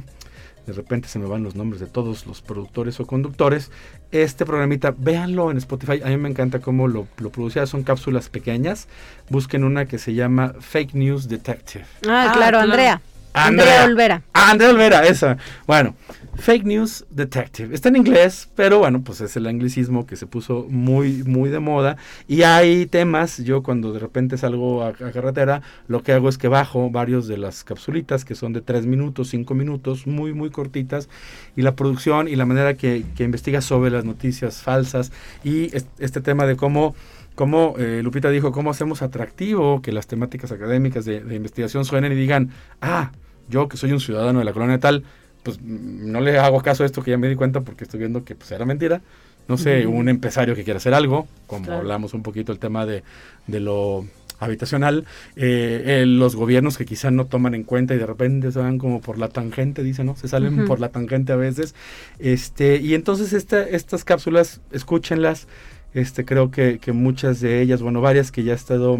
[0.67, 3.71] de repente se me van los nombres de todos los productores o conductores,
[4.11, 8.27] este programita, véanlo en Spotify, a mí me encanta cómo lo, lo producía, son cápsulas
[8.29, 8.87] pequeñas,
[9.29, 11.85] busquen una que se llama Fake News Detective.
[12.07, 13.01] Ah, Ah, claro, claro.
[13.45, 13.65] Andrea.
[13.83, 14.21] Andrea Olvera.
[14.33, 15.37] Ah, Andrea Olvera, esa.
[15.65, 15.95] Bueno,
[16.37, 17.73] Fake News Detective.
[17.73, 21.59] Está en inglés, pero bueno, pues es el anglicismo que se puso muy, muy de
[21.59, 21.97] moda.
[22.27, 26.37] Y hay temas, yo cuando de repente salgo a, a carretera, lo que hago es
[26.37, 30.49] que bajo varios de las capsulitas que son de 3 minutos, 5 minutos, muy, muy
[30.51, 31.09] cortitas.
[31.55, 35.11] Y la producción y la manera que, que investiga sobre las noticias falsas
[35.43, 36.95] y es- este tema de cómo
[37.35, 42.11] cómo eh, Lupita dijo, cómo hacemos atractivo que las temáticas académicas de, de investigación suenen
[42.11, 42.49] y digan,
[42.81, 43.11] ah,
[43.49, 45.03] yo que soy un ciudadano de la colonia tal,
[45.43, 47.99] pues mm, no le hago caso a esto que ya me di cuenta porque estoy
[47.99, 49.01] viendo que pues era mentira.
[49.47, 51.79] No sé, un empresario que quiere hacer algo, como Claro.
[51.79, 53.03] hablamos un poquito el tema de,
[53.47, 54.05] de lo
[54.39, 55.05] habitacional,
[55.37, 58.77] eh, eh, los gobiernos que quizás no toman en cuenta y de repente se van
[58.77, 60.17] como por la tangente, dicen, ¿no?
[60.17, 61.75] Se salen por la tangente a veces.
[62.19, 65.47] Este, y entonces esta, estas cápsulas, escúchenlas,
[65.93, 68.99] este, creo que, que muchas de ellas, bueno, varias que ya he estado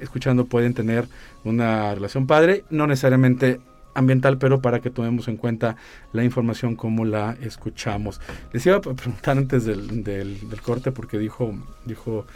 [0.00, 1.06] escuchando pueden tener
[1.44, 3.60] una relación padre, no necesariamente
[3.98, 5.76] ambiental, pero para que tomemos en cuenta
[6.12, 8.20] la información como la escuchamos.
[8.52, 12.26] Les iba a pre- preguntar antes del, del- del corte porque dijo, dijo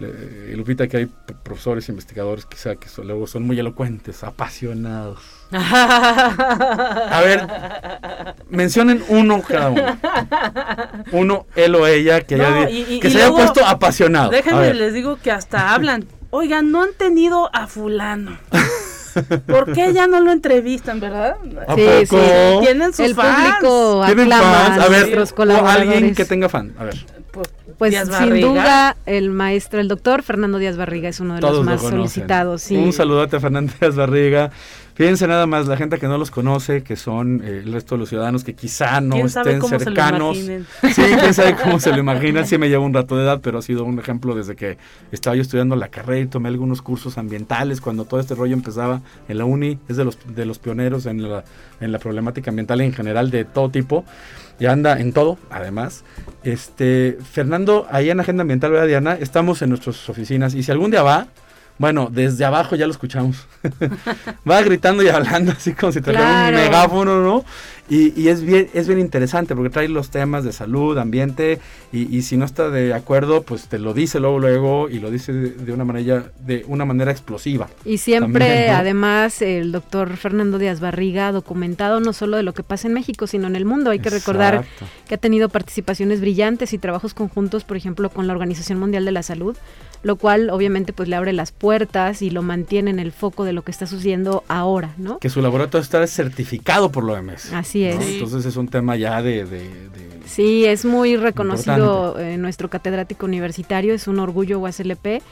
[0.00, 1.06] eh, Lupita que hay
[1.42, 5.18] profesores, investigadores quizá que son, luego son muy elocuentes, apasionados.
[5.50, 7.46] A ver,
[8.48, 9.98] mencionen uno cada uno.
[11.12, 14.30] Uno, él o ella, que, No, di- y- y- que y se haya puesto apasionado.
[14.30, 16.06] Déjenme, les digo que hasta hablan.
[16.30, 18.38] Oigan, no han tenido a fulano.
[19.46, 21.36] ¿Por qué ya no lo entrevistan, verdad?
[21.66, 22.16] ¿A Sí, sí.
[22.60, 23.56] Tienen sus El fans.
[23.60, 24.80] público ¿Tienen fans?
[24.84, 25.88] a ver, o colaboradores.
[25.94, 26.72] alguien que tenga fan.
[26.78, 26.94] A ver.
[27.32, 28.48] Pues, Pues Díaz sin Barriga.
[28.48, 31.80] duda el maestro, el doctor Fernando Díaz Barriga es uno de Todos los lo más
[31.80, 31.98] conocen.
[32.00, 32.62] solicitados.
[32.62, 32.76] Sí.
[32.76, 34.50] Un saludote a Fernández Barriga.
[34.98, 38.00] Fíjense nada más, la gente que no los conoce, que son eh, el resto de
[38.00, 40.36] los ciudadanos que quizá no ¿Quién sabe estén cómo se lo cercanos.
[40.36, 42.44] Sí, quién sabe cómo se lo imaginan.
[42.48, 44.76] Sí me lleva un rato de edad, pero ha sido un ejemplo desde que
[45.12, 49.00] estaba yo estudiando la carrera y tomé algunos cursos ambientales cuando todo este rollo empezaba
[49.28, 49.78] en la uni.
[49.88, 51.44] Es de los, de los pioneros en la,
[51.80, 54.04] en la problemática ambiental en general de todo tipo.
[54.58, 56.02] Y anda en todo, además.
[56.42, 59.14] Este, Fernando, ahí en Agenda Ambiental, ¿verdad, Diana?
[59.14, 61.28] Estamos en nuestras oficinas y si algún día va,
[61.78, 63.46] bueno, desde abajo ya lo escuchamos.
[64.50, 66.56] va gritando y hablando así como si Claro.
[66.56, 67.44] un megáfono, ¿no?
[67.88, 71.58] Y, y es bien es bien interesante porque trae los temas de salud, ambiente
[71.92, 75.10] y, y si no está de acuerdo, pues te lo dice luego luego y lo
[75.10, 77.68] dice de, de una manera de una manera explosiva.
[77.84, 78.78] Y siempre, También, ¿no?
[78.78, 82.94] además, el doctor Fernando Díaz Barriga ha documentado no solo de lo que pasa en
[82.94, 83.90] México, sino en el mundo.
[83.90, 84.64] Hay que recordar
[85.06, 89.12] que ha tenido participaciones brillantes y trabajos conjuntos, por ejemplo, con la Organización Mundial de
[89.12, 89.56] la Salud,
[90.02, 93.52] lo cual obviamente pues le abre las puertas y lo mantiene en el foco de
[93.52, 95.18] lo que está sucediendo ahora, ¿no?
[95.18, 97.52] que su laboratorio está certificado por la OMS.
[97.52, 98.00] Así es.
[98.06, 103.24] Entonces es un tema ya de, de- de- Sí, es muy reconocido eh, nuestro catedrático
[103.26, 105.22] universitario, es un orgullo UASLP.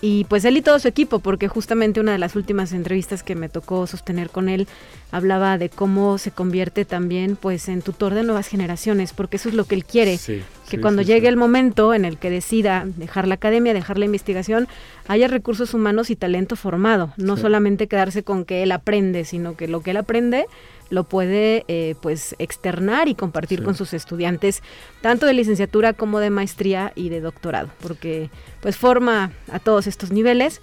[0.00, 3.34] Y pues él y todo su equipo, porque justamente una de las últimas entrevistas que
[3.36, 4.68] me tocó sostener con él
[5.12, 9.54] hablaba de cómo se convierte también pues en tutor de nuevas generaciones, porque eso es
[9.54, 11.26] lo que él quiere, Sí, que sí, cuando sí, llegue sí.
[11.28, 14.68] el momento en el que decida dejar la academia, dejar la investigación,
[15.08, 17.42] haya recursos humanos y talento formado, no Sí.
[17.42, 20.46] solamente quedarse con que él aprende, sino que lo que él aprende
[20.90, 23.64] lo puede eh, pues externar y compartir Sí.
[23.64, 24.62] con sus estudiantes,
[25.00, 30.10] tanto de licenciatura como de maestría y de doctorado, porque pues forma a todos estos
[30.12, 30.60] niveles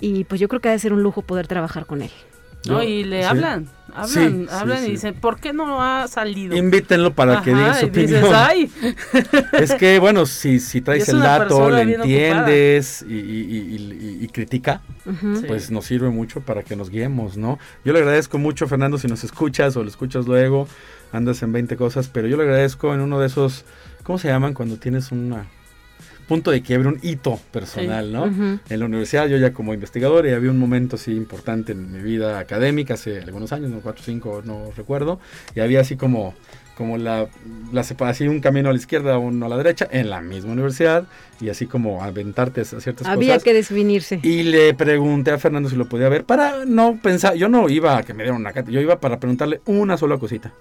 [0.00, 2.10] y pues yo creo que ha de ser un lujo poder trabajar con él.
[2.66, 2.82] ¿No?
[2.82, 3.28] Y le sí.
[3.28, 6.56] hablan, hablan, Sí, hablan sí, y dicen, ¿por qué no ha salido?
[6.56, 8.34] Invítenlo para que diga su dices, opinión.
[8.34, 8.70] ay,
[9.52, 14.18] Es que, bueno, si, si traes es el una dato, le entiendes y, y- y-
[14.20, 14.82] y- y critica,
[15.46, 17.58] pues nos sirve mucho para que nos guiemos, ¿no?
[17.84, 20.68] Yo le agradezco mucho, Fernando, si nos escuchas o lo escuchas luego,
[21.12, 23.64] andas en 20 cosas, pero yo le agradezco en uno de esos,
[24.04, 24.54] ¿cómo se llaman?
[24.54, 25.34] Cuando tienes un
[26.30, 28.26] punto de quiebre, un hito personal, ¿no?
[28.26, 28.60] Ujú.
[28.68, 32.00] En la universidad, yo ya como investigador, y había un momento así importante en mi
[32.00, 35.18] vida académica, hace algunos años, no cuatro o cinco, no recuerdo,
[35.56, 36.34] y había así como,
[36.76, 37.26] como la,
[37.72, 41.08] la separación, un camino a la izquierda, uno a la derecha, en la misma universidad,
[41.40, 43.42] y así como aventarte a ciertas Había cosas.
[43.42, 44.20] que definirse.
[44.22, 47.96] Y le pregunté a Fernando si lo podía ver para no pensar, yo no iba
[47.96, 50.52] a que me dieran una cátedra, yo iba para preguntarle una sola cosita.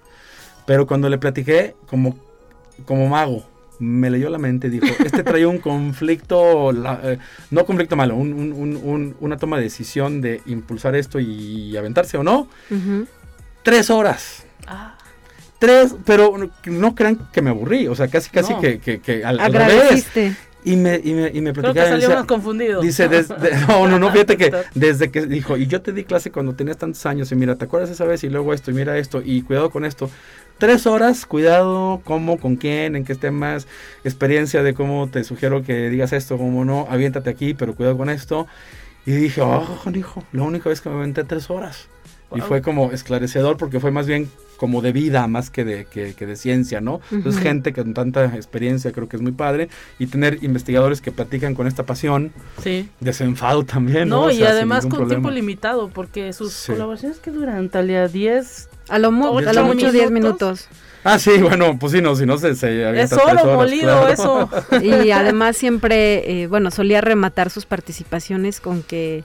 [0.66, 2.18] Pero cuando le platiqué, como,
[2.86, 3.46] como mago,
[3.80, 7.18] me leyó la mente y dijo, este trae un conflicto, la- eh,
[7.52, 11.76] no conflicto malo, un- un- un- un- una toma de decisión de impulsar esto y
[11.78, 12.48] aventarse o no.
[13.64, 14.46] Tres horas.
[14.68, 14.96] ah,
[15.60, 18.62] Tres, pero no- no crean que me aburrí, o sea, casi casi No.
[18.62, 20.06] que, que, que al, al revés.
[20.70, 22.80] Y me, y me, y me creo que platicaba, y salió decía, más confundido.
[22.80, 23.10] Dice,
[23.68, 26.78] no, no, no, fíjate que desde que dijo, y yo te di clase cuando tenías
[26.78, 28.24] tantos años, y mira, ¿te acuerdas esa vez?
[28.24, 30.12] Y luego esto, y mira esto, y cuidado con esto.
[30.60, 33.66] Tres horas, cuidado, cómo, con quién, en qué temas,
[34.04, 38.12] experiencia de cómo te sugiero que digas esto, cómo no, aviéntate aquí, pero cuidado con
[38.12, 38.46] esto.
[39.08, 41.88] Y dije, oh, hijo, la única vez que me aventé tres horas.
[42.36, 46.14] Y fue como esclarecedor porque fue más bien como de vida más que de, que,
[46.14, 47.00] de ciencia, ¿no?
[47.12, 49.70] Entonces gente con tanta experiencia creo que es muy padre
[50.00, 52.90] y tener investigadores que platican con esta pasión, sí.
[53.00, 54.10] desenfado también.
[54.10, 58.70] No, y además con tiempo limitado porque sus colaboraciones que duran, Talia, 10...
[58.90, 60.68] A lo, a lo mucho 10 minutos.
[61.04, 64.50] Ah, sí, bueno, pues sí, no, si no se, se Es solo molido eso.
[64.82, 69.24] Y además siempre, eh, bueno, solía rematar sus participaciones con que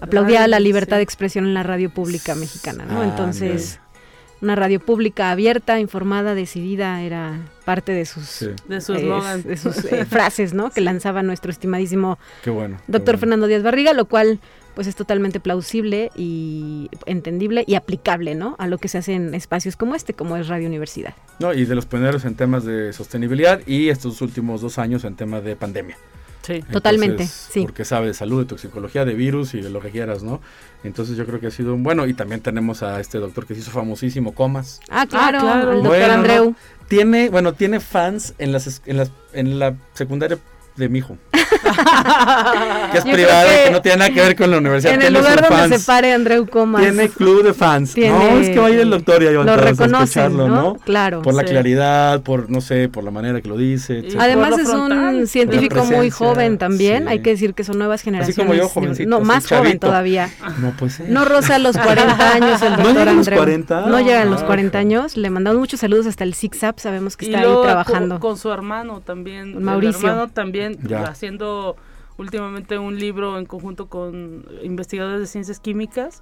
[0.00, 3.02] aplaudía la libertad de expresión en la radio pública mexicana, ¿no?
[3.02, 3.78] Ah, Entonces,
[4.42, 8.96] una radio pública abierta, informada, decidida, era parte de sus, de sus,
[9.44, 10.70] de sus eh, frases, ¿no?
[10.70, 14.40] Que lanzaba nuestro estimadísimo qué bueno, doctor Fernando Díaz Barriga, lo cual
[14.74, 18.56] pues es totalmente plausible y entendible y aplicable, ¿no?
[18.58, 21.14] A lo que se hace en espacios como este, como es Radio Universidad.
[21.38, 25.14] No, y de los pioneros en temas de sostenibilidad y estos últimos dos años en
[25.14, 25.96] temas de pandemia.
[26.42, 27.62] Sí, totalmente, sí.
[27.62, 30.40] Porque sabe de salud, de toxicología, de virus y de lo que quieras, ¿no?
[30.82, 32.06] Entonces yo creo que ha sido un bueno.
[32.06, 34.80] Y también tenemos a este doctor que se hizo famosísimo, Comas.
[34.90, 36.54] Ah, claro, ah, el doctor Andreu.
[36.88, 40.38] Tiene, bueno, tiene fans en las, en las en la secundaria
[40.76, 41.16] de mi hijo.
[42.92, 44.94] Que es privado que, no tiene nada que ver con la universidad.
[44.94, 46.82] En el lugar donde se pare Andreu Comas.
[46.82, 47.96] Tiene club de fans.
[47.96, 50.76] no, es que va a ir el doctor y ahí lo reconocen, ¿no?
[50.84, 51.22] Claro.
[51.22, 54.08] Por la claridad, por, no sé, por la manera que lo dice.
[54.18, 57.08] Además es un científico muy joven también.
[57.08, 58.38] Hay que decir que son nuevas generaciones.
[58.38, 59.08] Así como yo, jovencito.
[59.08, 60.30] No, más joven todavía.
[60.58, 63.38] No, pues No roza los 40 años el doctor ¿No Andreu.
[63.38, 63.86] 40?
[63.86, 65.16] No llega a los 40 años.
[65.16, 66.78] Le mandamos muchos saludos hasta el ZigZag.
[66.80, 68.20] Sabemos que está ahí trabajando.
[68.20, 69.62] Con, su hermano también.
[69.62, 70.08] Mauricio.
[70.08, 71.41] hermano también haciendo
[72.16, 76.20] últimamente un libro en conjunto con investigadores de ciencias químicas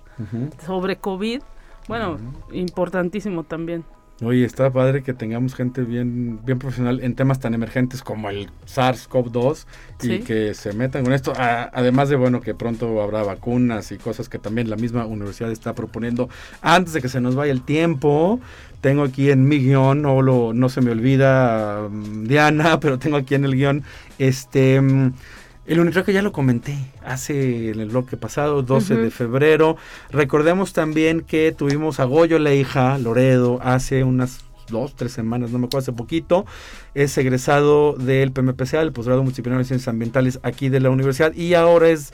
[0.65, 1.43] sobre COVID.
[1.89, 2.19] Bueno,
[2.53, 3.85] importantísimo también.
[4.23, 8.51] Oye, está padre que tengamos gente bien, bien profesional en temas tan emergentes como el
[8.67, 9.65] SARS-CoV-2
[10.03, 11.33] y que se metan con esto.
[11.37, 15.75] además de, bueno, que pronto habrá vacunas y cosas que también la misma universidad está
[15.75, 16.29] proponiendo.
[16.61, 18.41] Antes de que se nos vaya el tiempo,
[18.81, 23.17] tengo aquí en mi guion, no, lo, no se me olvida mm, Diana, pero tengo
[23.17, 23.85] aquí en el guion
[24.19, 24.81] este...
[24.81, 25.13] Mm,
[25.67, 29.77] el que ya lo comenté hace en el bloque pasado, 12 de febrero.
[30.11, 35.61] Recordemos también que tuvimos a Goyo, la hija, Loredo, hace unas dos, tres semanas, no
[35.61, 36.45] me acuerdo, hace poquito.
[36.95, 41.55] Es egresado del PMPCA, el posgrado multidisciplinario de ciencias ambientales aquí de la universidad y
[41.55, 42.13] ahora es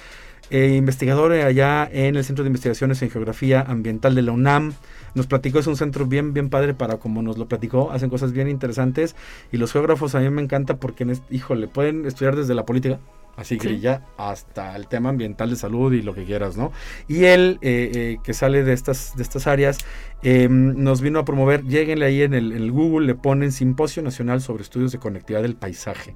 [0.50, 4.74] eh, investigador allá en el Centro de Investigaciones en Geografía Ambiental de la UNAM.
[5.14, 8.32] Nos platicó, es un centro bien, bien padre para como nos lo platicó, hacen cosas
[8.32, 9.16] bien interesantes
[9.50, 13.00] y los geógrafos a mí me encanta porque, híjole, pueden estudiar desde la política,
[13.34, 16.70] así que ya hasta el tema ambiental de salud y lo que quieras, ¿no?
[17.08, 19.78] Y él, eh, eh, que sale de estas, de estas áreas,
[20.22, 24.62] em, nos vino a promover, lleguenle ahí en el, Google, le ponen Simposio Nacional sobre
[24.62, 26.14] Estudios de Conectividad del Paisaje.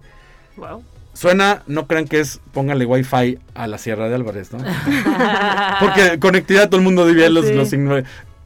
[0.56, 0.84] Wow.
[1.12, 4.58] Suena, no crean que es, pónganle wifi a la Sierra de Álvarez, ¿no?
[5.80, 7.68] Porque conectividad todo el mundo divide los, los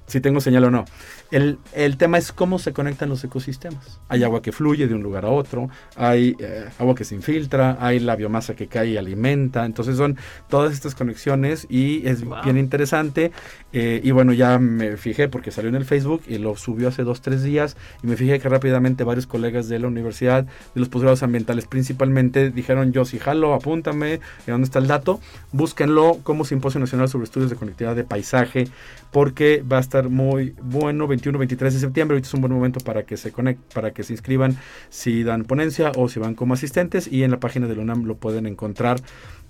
[0.07, 0.85] si tengo señal o no.
[1.31, 1.59] El,
[1.97, 4.01] tema es cómo se conectan los ecosistemas.
[4.09, 7.77] Hay agua que fluye de un lugar a otro, hay eh, agua que se infiltra,
[7.81, 9.65] hay la biomasa que cae y alimenta.
[9.65, 10.17] Entonces son
[10.49, 13.33] todas estas conexiones y es bien interesante.
[13.73, 17.03] Eh, y bueno, ya me fijé porque salió en el Facebook y lo subió hace
[17.03, 20.89] dos, tres días y me fijé que rápidamente varios colegas de la universidad, de los
[20.89, 25.21] posgrados ambientales principalmente, dijeron yo si jalo, apúntame, ¿dónde está el dato?
[25.53, 28.69] Búsquenlo como Simposio Nacional sobre Estudios de Conectividad de Paisaje
[29.15, 32.17] porque va a estar muy bueno 21, 23 de septiembre.
[32.17, 34.57] Ahorita es un buen momento para que se conecten, para que se inscriban
[34.89, 37.07] si dan ponencia o si van como asistentes.
[37.07, 39.01] Y en la página de la UNAM lo pueden encontrar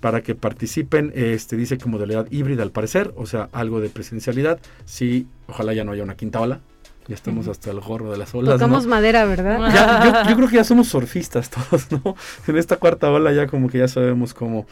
[0.01, 1.11] para que participen.
[1.15, 4.59] Este dice que modalidad híbrida al parecer, o sea, algo de presencialidad.
[4.85, 6.61] Sí, ojalá ya no haya una quinta ola.
[7.07, 8.55] Ya estamos hasta el gorro de las olas.
[8.55, 10.23] Tocamos madera, ¿verdad?
[10.23, 12.15] yo, yo, creo que ya somos surfistas todos, ¿no?
[12.47, 14.65] En esta cuarta ola ya como que ya sabemos cómo.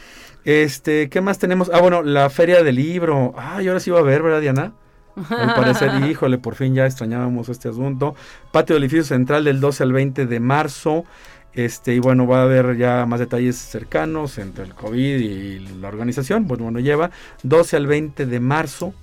[0.43, 1.69] Este, ¿qué más tenemos?
[1.71, 3.35] Ah, bueno, la feria del libro.
[3.37, 4.73] Ah, y ahora sí va a haber, ¿verdad, Diana?
[5.15, 8.15] Al parecer, híjole, por fin ya extrañábamos este asunto.
[8.51, 11.05] Patio del edificio central del 12 al 20 de marzo.
[11.53, 15.87] Este, y bueno, va a haber ya más detalles cercanos entre el COVID y la
[15.87, 16.47] organización.
[16.47, 17.11] Pues bueno, lleva
[17.43, 18.93] 12 al 20 de marzo.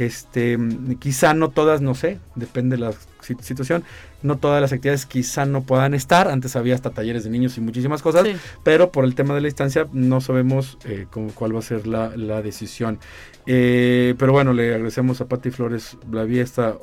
[0.00, 0.58] Este,
[0.98, 3.84] quizá no todas, no sé, depende de la situación.
[4.22, 6.28] No todas las actividades quizá no puedan estar.
[6.28, 8.26] Antes había hasta talleres de niños y muchísimas cosas,
[8.62, 12.08] pero por el tema de la distancia no sabemos eh, cuál va a ser la,
[12.42, 12.98] decisión.
[13.44, 16.76] Eh, pero bueno, le agradecemos a Patti Flores la esta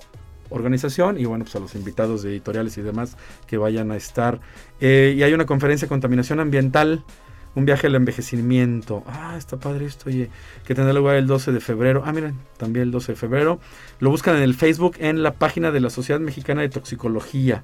[0.49, 4.39] organización y bueno, pues a los invitados de editoriales y demás que vayan a estar.
[4.79, 7.03] Eh, y hay una conferencia de contaminación ambiental
[7.57, 9.03] un viaje al envejecimiento.
[9.07, 10.29] Ah, está padre esto, oye.
[10.63, 12.03] Que tendrá lugar el 12 de febrero.
[12.05, 13.59] Ah, miren, también el 12 de febrero.
[13.99, 17.63] Lo buscan en el Facebook en la página de la Sociedad Mexicana de Toxicología.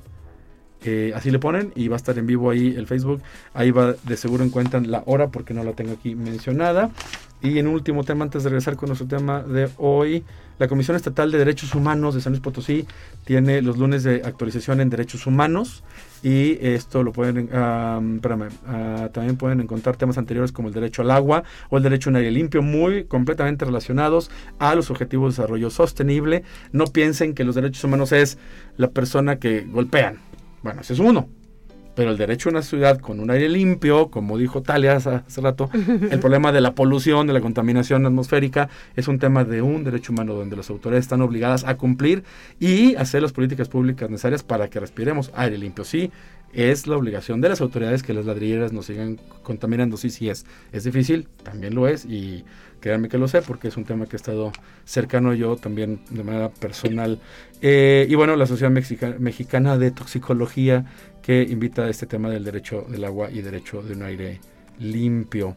[0.84, 3.22] eh, así le ponen y va a estar en vivo ahí el Facebook.
[3.54, 6.90] Ahí va, de seguro encuentran la hora porque no la tengo aquí mencionada.
[7.44, 10.24] Y en último tema, antes de regresar con nuestro tema de hoy,
[10.58, 12.88] la Comisión Estatal de Derechos Humanos de San Luis Potosí
[13.26, 15.84] tiene los lunes de actualización en derechos humanos
[16.24, 17.50] y esto lo pueden,
[18.16, 22.10] espérame, ah, también pueden encontrar temas anteriores como el derecho al agua o el derecho
[22.10, 26.44] a un aire limpio, muy completamente relacionados a los objetivos de desarrollo sostenible.
[26.72, 28.38] No piensen que los derechos humanos es
[28.78, 30.20] la persona que golpean.
[30.64, 31.28] Bueno, ese es uno.
[31.96, 35.70] Pero el derecho a una ciudad con un aire limpio, como dijo Talia hace, rato,
[36.12, 40.12] el problema de la polución, de la contaminación atmosférica, es un tema de un derecho
[40.12, 42.24] humano donde las autoridades están obligadas a cumplir
[42.60, 45.84] y hacer las políticas públicas necesarias para que respiremos aire limpio.
[45.84, 46.12] Sí,
[46.54, 49.98] es la obligación de las autoridades que las ladrilleras nos sigan contaminando.
[49.98, 50.46] Sí, sí es.
[50.72, 52.46] Es difícil, también lo es, y
[52.80, 54.52] créanme que lo sé porque es un tema que he estado
[54.86, 57.20] cercano yo también de manera personal.
[57.62, 60.86] Eh, y bueno, la Sociedad Mexicana de Toxicología
[61.22, 64.42] que invita a este tema del derecho del agua y derecho de un aire
[64.84, 65.56] limpio.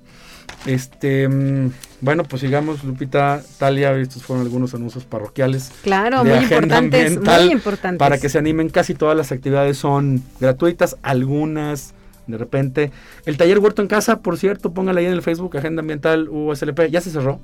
[0.65, 1.71] Este, mm,
[2.01, 5.71] bueno, pues sigamos, Lupita, Talia, estos fueron algunos anuncios parroquiales.
[5.83, 7.99] Claro, muy importantes, muy importantes.
[7.99, 11.95] Para que se animen, casi todas las actividades son gratuitas, algunas
[12.27, 12.93] de repente.
[13.25, 16.91] El taller Huerto en Casa, por cierto, póngala ahí en el Facebook, Agenda Ambiental USLP,
[16.91, 17.41] ya se cerró.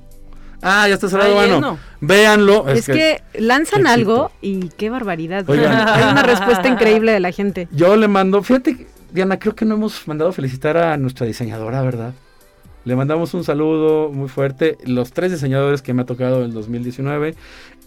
[0.61, 1.33] Ah, ya está cerrado.
[1.33, 2.69] bueno, véanlo.
[2.69, 5.43] Es, que, lanzan algo y qué barbaridad.
[5.49, 7.67] Hay una respuesta increíble de la gente.
[7.71, 12.15] Yo le mando, fíjate, Diana, creo que no hemos mandado felicitar a nuestra diseñadora, ¿verdad?
[12.83, 14.75] Le mandamos un saludo muy fuerte.
[14.85, 17.35] Los tres diseñadores que me ha tocado en el 2019,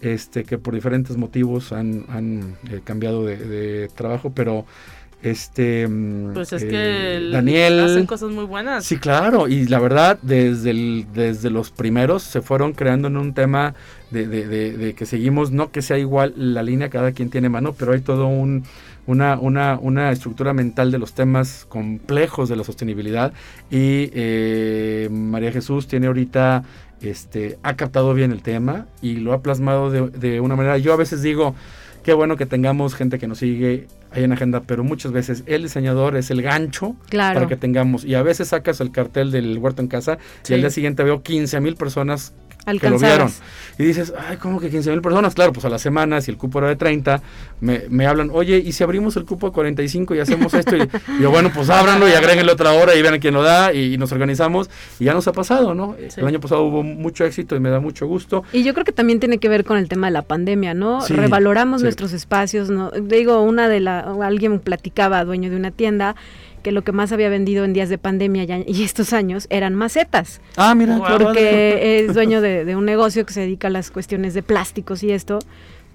[0.01, 4.65] este, que por diferentes motivos han, eh, cambiado de, trabajo, pero
[5.21, 9.79] este mm, pues es que eh, Daniel hacen cosas muy buenas sí claro y la
[9.79, 13.73] verdad desde el, desde los primeros se fueron creando en un tema
[14.11, 17.93] de, de, que seguimos no que sea igual la línea cada quien tiene mano pero
[17.93, 18.63] hay todo un
[19.07, 23.33] una, una, una estructura mental de los temas complejos de la sostenibilidad.
[23.71, 26.63] Y eh, María Jesús tiene ahorita
[27.01, 30.77] este ha captado bien el tema y lo ha plasmado de, de una manera.
[30.77, 31.55] Yo a veces digo
[32.03, 35.63] qué bueno que tengamos gente que nos sigue ahí en agenda, pero muchas veces el
[35.63, 38.05] diseñador es el gancho para que tengamos.
[38.05, 41.21] Y a veces sacas el cartel del huerto en casa y al día siguiente veo
[41.21, 42.33] 15 mil personas
[42.79, 43.31] que lo vieron.
[43.79, 45.35] Y dices, ay, ¿cómo que 15 mil personas?
[45.35, 47.21] Claro, pues a la semana, si el cupo era de 30,
[47.61, 50.75] me, me, hablan, oye, ¿y si abrimos el cupo a 45 y hacemos esto?
[50.75, 50.87] Y,
[51.21, 54.11] yo, bueno, pues ábranlo y agréguenle otra hora y vean quién lo da y, nos
[54.11, 54.69] organizamos.
[54.99, 55.95] Y ya nos ha pasado, ¿no?
[56.15, 58.43] El año pasado hubo mucho éxito y me da mucho gusto.
[58.51, 61.05] Y yo creo que también tiene que ver con el tema de la pandemia, ¿no?
[61.07, 62.91] Revaloramos nuestros espacios, ¿no?
[62.91, 66.15] Digo, una de la, alguien platicaba, dueño de una tienda,
[66.63, 70.41] que lo que más había vendido en días de pandemia y estos años eran macetas.
[70.55, 70.97] Ah, mira.
[70.97, 75.11] Porque es dueño de, un negocio que se dedica a las cuestiones de plásticos y
[75.11, 75.39] esto.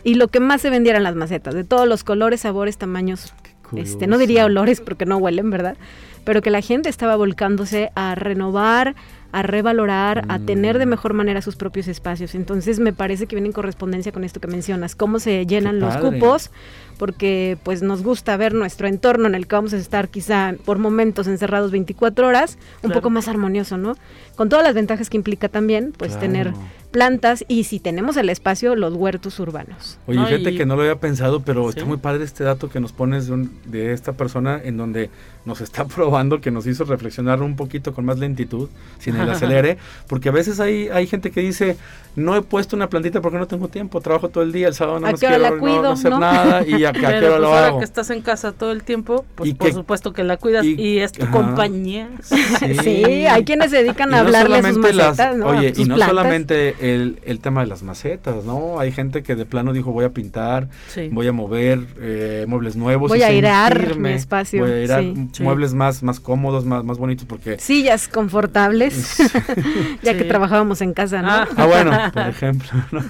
[0.04, 3.34] Y lo que más se vendía eran las macetas, de todos los colores, sabores, tamaños.
[3.76, 5.76] Este, no diría olores porque no huelen, ¿verdad?
[6.24, 8.94] Pero que la gente estaba volcándose a renovar,
[9.32, 10.90] a revalorar, a tener de mm.
[10.90, 12.34] mejor manera sus propios espacios.
[12.34, 15.96] Entonces me parece que viene en correspondencia con esto que mencionas, cómo se llenan los
[15.96, 16.50] cupos,
[16.98, 20.78] porque pues nos gusta ver nuestro entorno en el que vamos a estar quizá por
[20.78, 23.96] momentos encerrados 24 horas, un poco más armonioso, ¿no?
[24.36, 26.52] Con todas las ventajas que implica también, pues tener
[26.92, 29.98] plantas y si tenemos el espacio, los huertos urbanos.
[30.06, 32.92] Oye, fíjate que no lo había pensado, pero está muy padre este dato que nos
[32.92, 35.10] pones de, de, esta persona en donde
[35.44, 38.68] nos está probando, que nos hizo reflexionar un poquito con más lentitud,
[38.98, 41.76] sin el acelere, porque a veces hay, hay gente que dice,
[42.16, 45.00] no he puesto una plantita porque no tengo tiempo, trabajo todo el día, el sábado
[45.00, 47.78] no me quiero no, hacer nada y a, a qué hora pues lo ahora hago.
[47.78, 51.12] que estás en casa todo el tiempo, pues por supuesto que la cuidas y, es
[51.12, 52.08] tu compañía.
[52.22, 53.26] Sí.
[53.26, 57.40] hay quienes se dedican a hablarle a sus macetas, Oye, y no solamente el, el,
[57.40, 58.78] tema de las macetas, ¿no?
[58.78, 60.68] Hay gente que de plano dijo voy a pintar,
[61.10, 63.08] voy a mover eh, muebles nuevos.
[63.08, 64.62] Voy a airear mi espacio.
[64.62, 65.04] Voy a airear
[65.40, 67.58] muebles más, más cómodos, más, más bonitos porque...
[67.58, 69.16] Sillas confortables,
[70.02, 71.30] ya que trabajábamos en casa, ¿no?
[71.30, 73.02] Ah, ah bueno, por ejemplo, ¿no?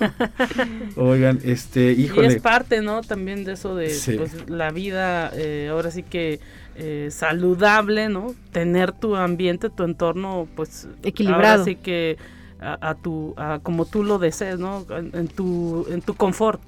[0.97, 2.29] Oigan, este, híjole.
[2.29, 3.03] Y es parte, ¿no?
[3.03, 6.41] También de eso de pues, la vida, eh, ahora sí que
[6.77, 8.35] eh, saludable, ¿no?
[8.51, 10.89] Tener tu ambiente, tu entorno, pues...
[11.03, 11.63] Equilibrado.
[11.63, 12.17] Así que
[12.61, 14.87] a, tu, a como tú lo desees, ¿no?
[14.91, 16.63] En, tu, en tu confort.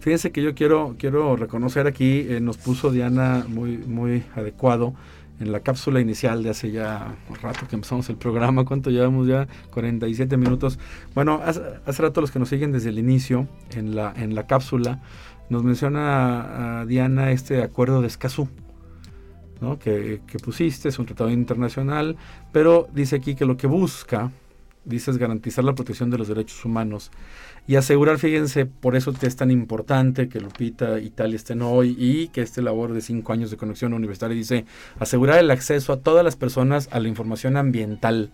[0.00, 4.94] Fíjense que yo quiero, quiero reconocer aquí, eh, nos puso Diana muy, muy adecuado
[5.40, 9.26] en la cápsula inicial de hace ya un rato que empezamos el programa, ¿cuánto llevamos
[9.26, 9.48] ya?
[9.72, 10.78] 47 minutos.
[11.14, 15.02] Bueno, hace, rato los que nos siguen desde el inicio, en la, en la cápsula,
[15.48, 18.48] nos menciona Diana este acuerdo de Escazú,
[19.60, 19.78] ¿no?
[19.78, 22.16] que, que pusiste, es un tratado internacional,
[22.52, 24.30] pero dice aquí que lo que busca
[24.84, 27.10] dices garantizar la protección de los derechos humanos
[27.66, 32.28] y asegurar, fíjense, por eso es tan importante que Lupita y Italia estén hoy y
[32.28, 34.66] que este labor de cinco años de conexión universitaria dice
[34.98, 38.30] asegurar el acceso a todas las personas a la información ambiental.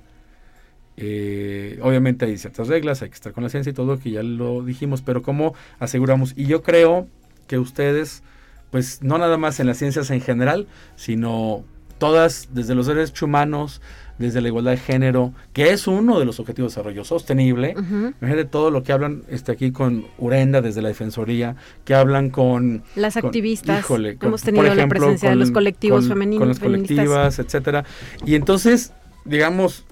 [0.97, 4.23] Eh, obviamente hay ciertas reglas, hay que estar con la ciencia y todo, que ya
[4.23, 6.35] lo dijimos, pero ¿cómo aseguramos?
[6.37, 7.07] Y yo creo
[7.47, 8.23] que ustedes,
[8.71, 11.65] pues no nada más en las ciencias en general, sino
[11.99, 13.81] todas, desde los derechos humanos,
[14.21, 17.75] desde la igualdad de género, que es uno de los objetivos de desarrollo sostenible.
[18.21, 22.83] Imagínate todo lo que hablan este, aquí con Urenda desde la Defensoría, que hablan con...
[22.97, 23.85] Las activistas.
[24.21, 26.41] Hemos tenido la presencia de los colectivos femeninos.
[26.41, 27.85] Con las colectivas, etcétera.
[28.27, 28.93] Y entonces,
[29.25, 29.85] digamos,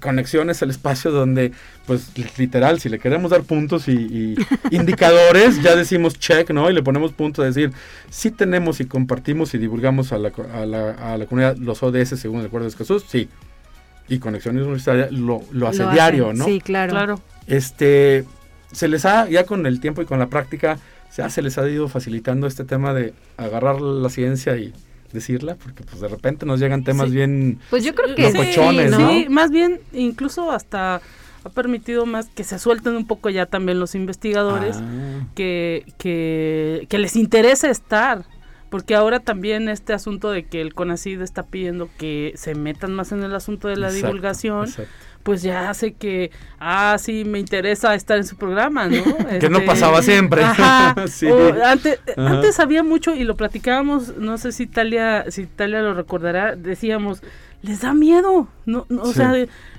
[0.00, 1.52] conexiones al espacio donde,
[1.86, 4.34] pues literal, si le queremos dar puntos y,
[4.70, 6.70] indicadores, ya decimos check, ¿no?
[6.70, 7.72] Y le ponemos punto a decir,
[8.10, 12.20] si tenemos y compartimos y divulgamos a la, a la, a la comunidad los ODS
[12.20, 13.28] según el acuerdo de Escazú, sí.
[14.08, 16.44] Y Conexiones Universitarias lo, lo hace diario, ¿no?
[16.44, 16.90] Sí, claro.
[16.90, 17.20] Claro.
[17.46, 18.24] Este,
[18.72, 20.78] se les ha, ya con el tiempo y con la práctica,
[21.16, 24.72] ya se les ha ido facilitando este tema de agarrar la ciencia y
[25.12, 28.98] decirla, porque pues de repente nos llegan temas bien Pues yo creo que locochones, sí,
[29.02, 29.10] ¿no?
[29.10, 31.02] sí, más bien incluso hasta
[31.44, 35.26] ha permitido más que se suelten un poco ya también los investigadores Ah.
[35.34, 38.24] que, que, que les interesa estar.
[38.72, 43.12] Porque ahora también este asunto de que el CONACID está pidiendo que se metan más
[43.12, 44.90] en el asunto de la Exacto, divulgación, exacto.
[45.22, 49.02] pues ya hace que, ah, sí, me interesa estar en su programa, ¿no?
[49.40, 50.42] Que no Este, pasaba siempre.
[50.42, 50.94] Ajá.
[51.06, 51.26] Sí.
[51.26, 52.30] O antes, Ajá.
[52.30, 57.22] antes había mucho y lo platicábamos, no sé si Talia, si Talia lo recordará, decíamos,
[57.60, 59.34] les da miedo, no, no, o sea,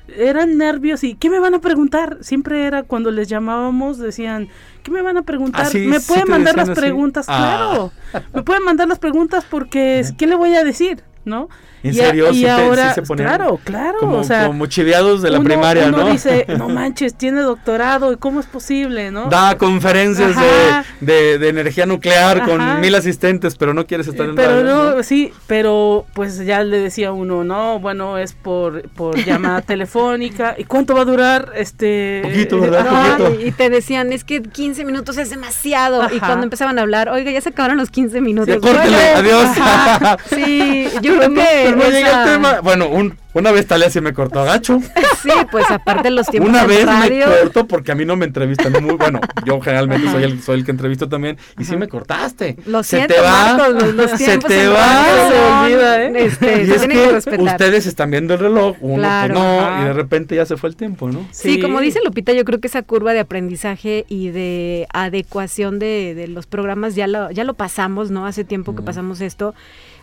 [0.08, 2.18] eran nervios y ¿qué me van a preguntar?
[2.22, 4.50] Siempre era cuando les llamábamos, decían,
[4.84, 5.66] ¿qué me van a preguntar?
[5.66, 6.80] Ah, sí, ¿Me sí pueden mandar las así?
[6.80, 7.26] preguntas?
[7.30, 7.38] Ah.
[7.38, 7.92] Claro,
[8.34, 11.04] me pueden mandar las preguntas porque ¿qué le voy a decir?
[11.26, 11.48] ¿No?
[11.84, 12.26] ¿En Y a- serio?
[12.32, 15.40] Y, ¿Sí te- sí ahora, se claro, claro, como, o sea, como chiviados de la
[15.40, 16.10] uno- primaria, uno ¿no?
[16.10, 19.30] dice, no manches, tiene doctorado, ¿y cómo es posible, no?
[19.30, 20.86] Da conferencias Ajá.
[21.00, 22.46] de, de, de energía nuclear Ajá.
[22.48, 26.38] con mil asistentes, pero no quieres estar Eh, en pero radio, no, sí, pero pues
[26.46, 29.62] ya le decía uno, no, bueno, es por, por llamada
[29.94, 30.56] telefónica.
[30.58, 31.52] ¿Y cuánto va a durar?
[31.56, 32.20] Este.
[32.24, 32.86] Poquito, ¿verdad?
[32.86, 33.42] No, poquito.
[33.42, 36.02] y, y te decían, es que 15 minutos es demasiado.
[36.14, 36.28] Y Ajá.
[36.28, 38.54] cuando empezaban a hablar, oiga, ya se acabaron los 15 minutos.
[38.56, 39.46] Ya córtele, adiós.
[39.58, 40.18] ajá.
[40.34, 41.62] Sí, yo creo que.
[41.66, 42.62] Pero no llega el tema.
[42.62, 44.80] Bueno, un, una vez Talia se me cortó gacho.
[45.22, 47.28] Sí, pues aparte los tiempos Una vez radio.
[47.28, 49.20] me cortó porque a mí no me entrevistan muy bueno.
[49.46, 51.38] Yo generalmente soy el, soy el que entrevisto también.
[51.58, 52.58] Y sí me cortaste.
[52.66, 55.06] Lo Se siento, te va, Marcos, los, los se te va.
[55.30, 56.14] Se olvida, ¿eh?
[56.26, 57.42] este, y se es tienen que, que respetar.
[57.46, 59.34] ustedes están viendo el reloj, uno Claro.
[59.34, 59.82] pues no, Ajá.
[59.82, 61.26] y de repente ya se fue el tiempo, ¿no?
[61.32, 66.14] Sí, como dice Lupita, yo creo que esa curva de aprendizaje y de adecuación de,
[66.16, 68.26] de los programas ya lo, ya lo pasamos, ¿no?
[68.26, 69.54] Hace tiempo que pasamos esto.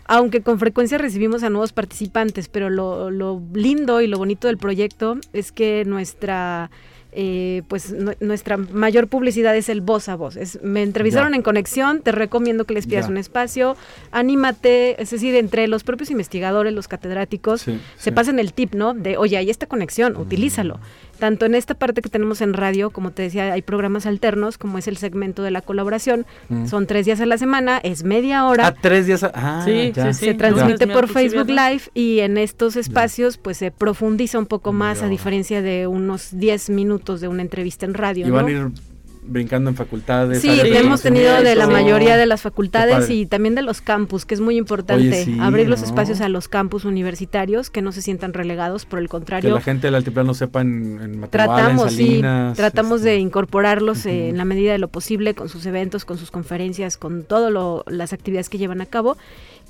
[0.06, 4.58] Aunque con frecuencia recibimos a nuevos participantes, pero lo, lo lindo y lo bonito del
[4.58, 6.70] proyecto es que nuestra
[7.12, 10.36] eh, pues nu- nuestra mayor publicidad es el voz a voz.
[10.36, 11.36] Es, me entrevistaron Ya.
[11.38, 13.10] en conexión, te recomiendo que les pidas Ya.
[13.10, 13.76] un espacio,
[14.12, 18.10] anímate, es decir, entre los propios investigadores, los catedráticos, Sí, se sí.
[18.12, 18.94] pasan el tip, ¿no?
[18.94, 20.78] De, oye, hay esta conexión, utilízalo.
[21.20, 24.78] Tanto en esta parte que tenemos en radio, como te decía, hay programas alternos, como
[24.78, 26.26] es el segmento de la colaboración.
[26.48, 26.66] Mm.
[26.66, 28.66] Son tres días a la semana, es media hora.
[28.68, 29.22] Ah, tres días.
[29.22, 30.12] a- Ah, Sí, ya.
[30.12, 31.48] sí, se transmite por Facebook.
[31.48, 36.30] Live y en estos espacios pues se profundiza un poco más a diferencia de unos
[36.36, 38.26] 10 minutos de una entrevista en radio.
[38.26, 38.48] Y van ¿no?
[38.48, 38.89] a ir
[39.22, 40.40] brincando en facultades.
[40.40, 44.34] Sí, hemos tenido de la mayoría de las facultades y también de los campus, que
[44.34, 45.86] es muy importante Oye, sí, abrir los ¿no?
[45.86, 49.54] espacios a los campus universitarios, que no se sientan relegados, por el Que contrario.
[49.54, 53.18] la gente del altiplano sepa en, en Matehuala, en Tratamos, sí, Salinas, tratamos este, de
[53.18, 57.22] incorporarlos eh, en la medida de lo posible con sus eventos, con sus conferencias, con
[57.24, 57.52] todas
[57.86, 59.16] las actividades que llevan a cabo.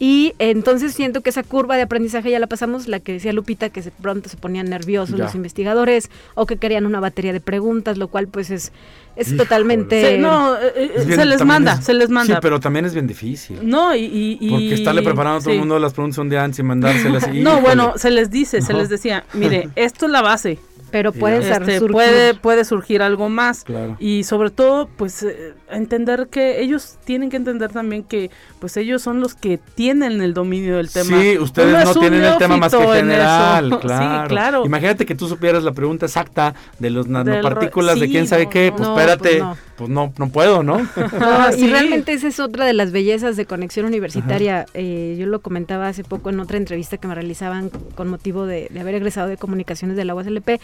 [0.02, 3.68] Y entonces siento que esa curva de aprendizaje ya la pasamos, la que decía Lupita,
[3.68, 5.24] que de pronto se ponían nerviosos Ya.
[5.24, 8.72] los investigadores o que querían una batería de preguntas, lo cual pues es,
[9.16, 9.42] es Híjole.
[9.42, 10.00] totalmente...
[10.02, 12.34] Se- no, eh, eh, Es bien- se les manda, es- se les manda.
[12.34, 13.58] Sí, pero también es bien difícil.
[13.62, 14.00] No, y...
[14.04, 15.58] y- y- Porque estarle preparando a todo el sí.
[15.60, 17.24] mundo las preguntas un día antes y mandárselas.
[17.32, 17.60] y, No, híjole.
[17.62, 20.58] bueno, se les dice, se les decía, mire, esto es la base.
[20.90, 21.92] Pero ser Este, surgir.
[21.92, 23.64] puede, puede surgir algo más.
[23.64, 23.96] Claro.
[23.98, 29.02] Y sobre todo, pues, eh, entender que ellos tienen que entender también que, pues, ellos
[29.02, 31.20] son los que tienen el dominio del tema.
[31.20, 34.22] Sí, ustedes Uno no tienen el tema más que general, claro.
[34.22, 34.66] Sí, claro.
[34.66, 38.50] Imagínate que tú supieras la pregunta exacta de los nanopartículas de sí, quién sabe no,
[38.50, 38.76] qué, no.
[38.76, 40.12] pues No, espérate, pues pues no.
[40.18, 40.78] no, puedo, ¿no?
[40.96, 41.66] No, Ah, y sí.
[41.68, 44.66] realmente esa es otra de las bellezas de Conexión Universitaria.
[44.74, 48.68] Eh, yo lo comentaba hace poco en otra entrevista que me realizaban con motivo de,
[48.70, 50.60] de haber egresado de comunicaciones de la USLP,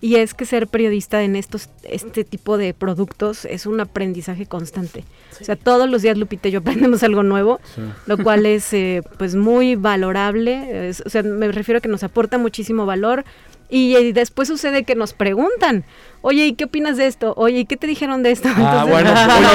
[0.00, 5.04] y es que ser periodista en estos este tipo de productos es un aprendizaje constante.
[5.40, 7.82] O sea, todos los días Lupita y yo aprendemos algo nuevo, Sí.
[8.06, 10.88] lo cual es eh, pues muy valorable.
[10.88, 13.24] Es- o sea, me refiero a que nos aporta muchísimo valor
[13.70, 15.84] Y, y después sucede que nos preguntan,
[16.22, 17.34] oye, ¿y qué opinas de esto?
[17.36, 18.48] Oye, ¿y qué te dijeron de esto?
[18.56, 19.46] Ah, bueno, no oye,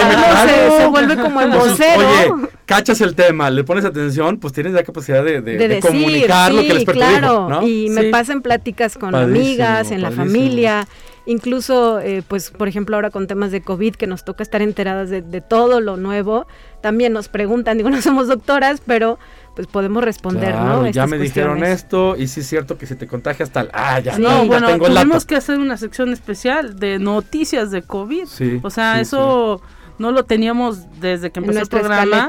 [0.71, 2.35] me- se vuelve como el Entonces, vocero.
[2.35, 5.67] Oye, cachas el tema, le pones atención, pues tienes la capacidad de, de- de, de
[5.67, 8.09] decir, comunicar lo sí, que el experto claro, y me Sí.
[8.11, 10.87] pasa en pláticas con Padrísimo, amigas, en la familia,
[11.25, 15.09] incluso, eh, pues, por ejemplo, ahora con temas de COVID, que nos toca estar enteradas
[15.09, 16.45] de, de todo lo nuevo,
[16.81, 19.17] también nos preguntan, digo, no somos doctoras, pero
[19.55, 20.87] pues podemos responder, Claro, ¿no?
[20.89, 24.15] ya me dijeron esto y sí es cierto que si te contagias tal, ah, ya,
[24.15, 24.21] Sí.
[24.21, 28.25] ya, No, ya bueno, tengo tuvimos que hacer una sección especial de noticias de COVID.
[28.25, 29.61] Sí, o sea, sí, eso
[29.99, 32.27] no lo teníamos desde que empezó el programa.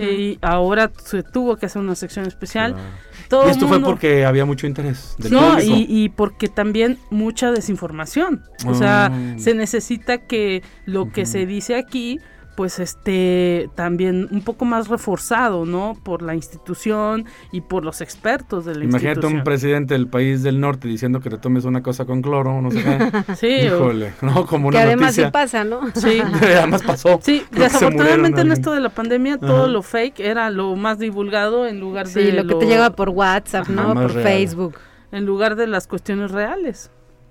[0.00, 2.72] Y ahora se tuvo que hacer una sección especial.
[2.74, 2.88] Claro.
[3.28, 7.50] Todo Y esto fue porque había mucho interés del No, y, y porque también mucha
[7.52, 8.42] desinformación.
[8.66, 9.38] O sea, Mm.
[9.38, 12.20] se necesita que lo que se dice aquí
[12.56, 15.94] pues esté también un poco más reforzado, ¿no?
[16.02, 19.38] Por la institución y por los expertos de la Imagínate institución.
[19.38, 22.70] un presidente del país del norte diciendo que te tomes una cosa con cloro, no
[22.70, 23.34] sé qué.
[23.36, 25.26] Sí, o- Híjole, no, como que una además noticia.
[25.26, 25.80] sí pasa, ¿no?
[25.94, 26.20] sí.
[26.42, 27.18] Además pasó.
[27.22, 29.66] Sí, que desafortunadamente en esto de la pandemia todo Ajá.
[29.68, 33.10] lo fake era lo más divulgado en lugar Sí, de lo que te llega por
[33.10, 33.94] WhatsApp, Ajá, ¿no?
[33.94, 34.22] Por real.
[34.22, 34.74] Facebook.
[35.12, 36.90] en lugar de las cuestiones reales.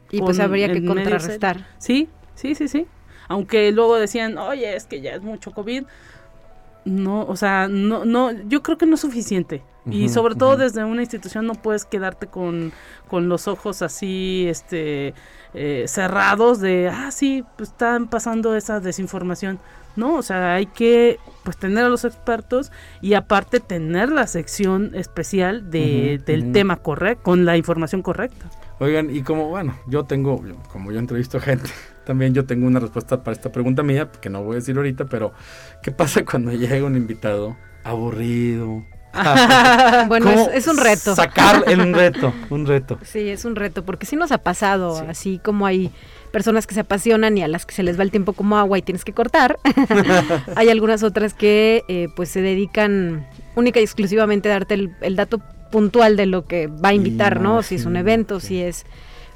[0.10, 1.68] Y pues habría que contrarrestar.
[1.80, 2.86] Sí, sí, sí, sí.
[3.34, 5.86] Aunque luego decían, oye, es que ya es mucho COVID.
[6.86, 9.64] No, o sea, no, no, yo creo que no es suficiente.
[9.90, 12.72] y sobre todo desde una institución no puedes quedarte con,
[13.10, 15.14] con los ojos así, este,
[15.54, 19.60] eh, cerrados de, ah, sí, pues están pasando esa desinformación.
[19.96, 22.72] No, o sea, hay que pues tener a los expertos
[23.02, 28.50] y aparte tener la sección especial de, del tema correcto, con la información correcta.
[28.80, 31.70] Oigan, y como, bueno, yo tengo, como yo entrevisto gente,
[32.06, 35.06] también yo tengo una respuesta para esta pregunta mía, que no voy a decir ahorita,
[35.06, 35.34] pero
[35.82, 38.84] ¿qué pasa cuando llega un invitado aburrido?
[40.08, 41.16] Bueno, ¿Cómo es, es un reto.
[41.16, 42.98] Sacar el un reto, un reto.
[43.04, 45.06] Sí, es un reto, porque sí nos ha pasado, Sí.
[45.08, 45.92] así como hay
[46.32, 48.78] personas que se apasionan y a las que se les va el tiempo como agua
[48.80, 49.60] y tienes que cortar,
[50.56, 55.16] hay algunas otras que eh, pues se dedican única y exclusivamente a darte el, el
[55.16, 55.40] dato
[55.72, 57.62] puntual de lo que va a invitar, ¿no?
[57.62, 58.86] Si es un evento, si es...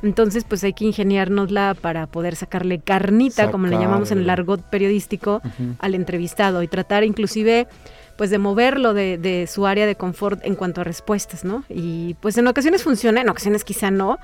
[0.04, 4.62] Entonces, pues hay que ingeniárnosla para poder sacarle carnita, como le llamamos en el argot
[4.62, 5.42] periodístico,
[5.80, 7.68] al entrevistado y tratar inclusive
[8.18, 11.64] pues de moverlo de, de su área de confort en cuanto a respuestas, ¿no?
[11.70, 14.18] Y pues en ocasiones funciona, en ocasiones quizá no.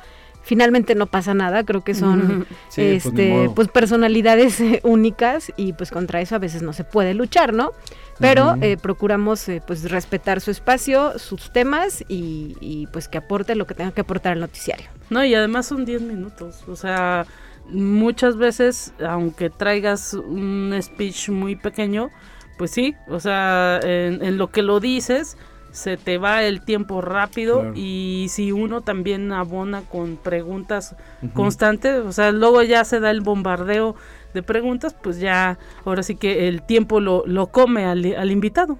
[0.44, 5.74] Finalmente no pasa nada, creo que son Sí, pues, este pues personalidades eh, únicas y
[5.74, 7.72] pues contra eso a veces no se puede luchar, ¿no?
[8.20, 13.56] Pero eh, procuramos eh, pues respetar su espacio, sus temas y, y, pues que aporte
[13.56, 14.86] lo que tenga que aportar al noticiario.
[15.10, 16.64] No, y además son 10 minutos.
[16.68, 17.26] O sea,
[17.70, 22.12] muchas veces, aunque traigas un speech muy pequeño,
[22.58, 25.38] pues sí, o sea, en, en lo que lo dices,
[25.74, 27.74] se te va el tiempo rápido Claro.
[27.76, 30.96] y si uno también abona con preguntas
[31.34, 33.96] constantes, o sea, luego ya se da el bombardeo
[34.34, 38.78] de preguntas, pues ya, ahora sí que el tiempo lo, lo come al, al invitado.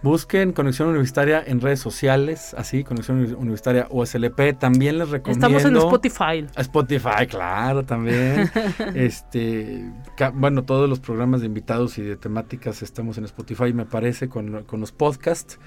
[0.00, 4.56] Busquen Conexión Universitaria en redes sociales, así, Conexión Uni- Universitaria USLP.
[4.56, 5.44] También les recomiendo.
[5.44, 6.46] Estamos en Spotify.
[6.56, 8.48] Spotify, claro, también.
[8.94, 9.90] este,
[10.34, 14.62] bueno, todos los programas de invitados y de temáticas estamos en Spotify, me parece, con,
[14.64, 15.58] con los podcasts,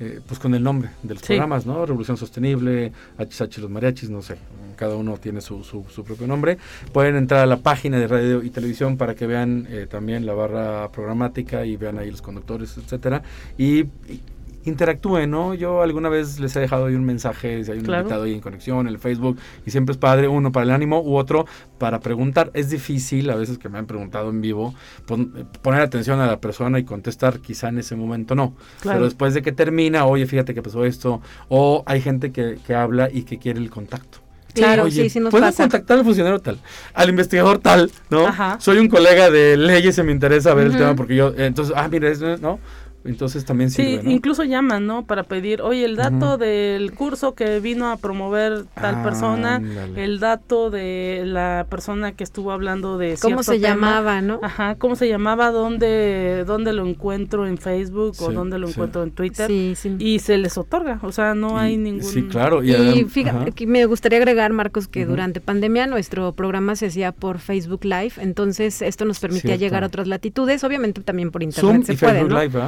[0.00, 1.28] eh, pues con el nombre de los Sí.
[1.28, 1.84] programas, ¿no?
[1.86, 4.36] Revolución Sostenible, HH Los Mariachis, no sé,
[4.76, 6.58] cada uno tiene su, su, su propio nombre.
[6.92, 10.34] Pueden entrar a la página de radio y televisión para que vean eh, también la
[10.34, 13.22] barra programática y vean ahí los conductores, etcétera.
[13.56, 14.20] Y, y
[14.64, 15.54] interactúen, ¿no?
[15.54, 18.02] Yo alguna vez les he dejado ahí un mensaje, si hay un Claro.
[18.02, 21.00] invitado ahí en conexión, en el Facebook, y siempre es padre, uno para el ánimo
[21.02, 21.46] u otro
[21.78, 22.50] para preguntar.
[22.54, 24.74] Es difícil, a veces que me han preguntado en vivo,
[25.06, 28.54] pon- poner atención a la persona y contestar, quizá en ese momento no.
[28.80, 28.98] Claro.
[28.98, 32.74] Pero después de que termina, oye, fíjate que pasó esto, o hay gente que, que
[32.74, 34.18] habla y que quiere el contacto.
[34.54, 35.64] Claro, Oye, sí, sí nos ¿puedo pasa.
[35.64, 36.58] contactar al funcionario tal,
[36.94, 38.24] al investigador tal, ¿no?
[38.28, 38.56] Ajá.
[38.60, 41.88] Soy un colega de leyes y me interesa ver el tema porque yo, entonces, ah,
[41.88, 42.08] mira,
[42.40, 42.60] ¿no?
[43.04, 44.10] Entonces también Sí, sirve, ¿no?
[44.10, 45.04] incluso llaman, ¿no?
[45.04, 46.36] Para pedir, oye, el dato Ujú.
[46.38, 50.04] del curso que vino a promover tal persona, Ándale.
[50.04, 53.68] el dato de la persona que estuvo hablando de ¿Cómo se tema.
[53.68, 54.40] llamaba, no?
[54.42, 55.50] Ajá, ¿cómo se llamaba?
[55.50, 58.72] ¿Dónde, dónde lo encuentro en Facebook o Sí, dónde lo sí.
[58.72, 59.48] encuentro en Twitter?
[59.48, 59.96] Sí, sí.
[59.98, 62.02] Y se les otorga, o sea, no hay Y- ningún...
[62.04, 62.62] Sí, claro.
[62.64, 65.10] Y, Y adem- fíjate, que me gustaría agregar, Marcos, que Ujú.
[65.10, 69.60] durante pandemia nuestro programa se hacía por Facebook Live, entonces esto nos permitía Cierto.
[69.60, 72.40] llegar a otras latitudes, obviamente también por internet Zoom se y puede, Facebook ¿no?
[72.42, 72.60] Live,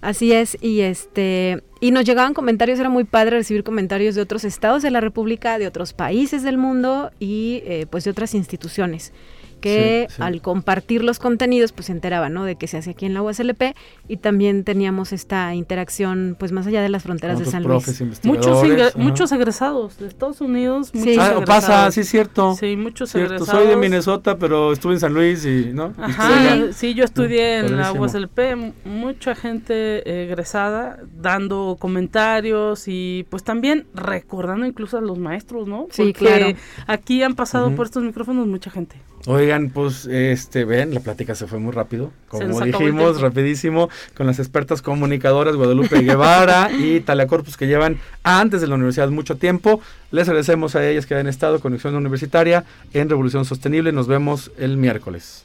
[0.00, 4.44] Así es, y este y nos llegaban comentarios, era muy padre recibir comentarios de otros
[4.44, 9.12] estados de la República, de otros países del mundo y eh, pues de otras instituciones.
[9.60, 10.22] que Sí, sí.
[10.22, 12.44] al compartir los contenidos pues se enteraban, ¿no?
[12.46, 13.74] De que se hace aquí en la USLP
[14.08, 18.00] y también teníamos esta interacción pues más allá de las fronteras Con de San profes,
[18.00, 18.24] Luis.
[18.24, 20.88] Muchos, ingre- muchos egresados de Estados Unidos.
[20.94, 20.98] Sí.
[21.00, 21.44] Muchos Ah, egresados.
[21.44, 22.54] pasa, sí es cierto.
[22.58, 23.60] Sí, muchos Cierto, egresados.
[23.62, 25.92] soy de Minnesota, pero estuve en San Luis y, ¿no?
[25.98, 27.92] Y Ajá, estoy- sí, yo estudié en la.
[27.92, 28.56] USLP,
[28.86, 35.86] mucha gente egresada dando comentarios y pues también recordando incluso a los maestros, ¿no?
[35.90, 36.56] Sí, Porque claro.
[36.86, 38.96] aquí han pasado por estos micrófonos mucha gente.
[39.26, 44.38] Oigan, pues, este, ven, la plática se fue muy rápido, como dijimos, rapidísimo, con las
[44.38, 49.82] expertas comunicadoras Guadalupe Guevara y Talia Corpus, que llevan antes de la universidad mucho tiempo.
[50.10, 52.64] Les agradecemos a ellas que han estado Conexión Universitaria
[52.94, 53.92] en Revolución Sostenible.
[53.92, 55.44] Nos vemos el miércoles.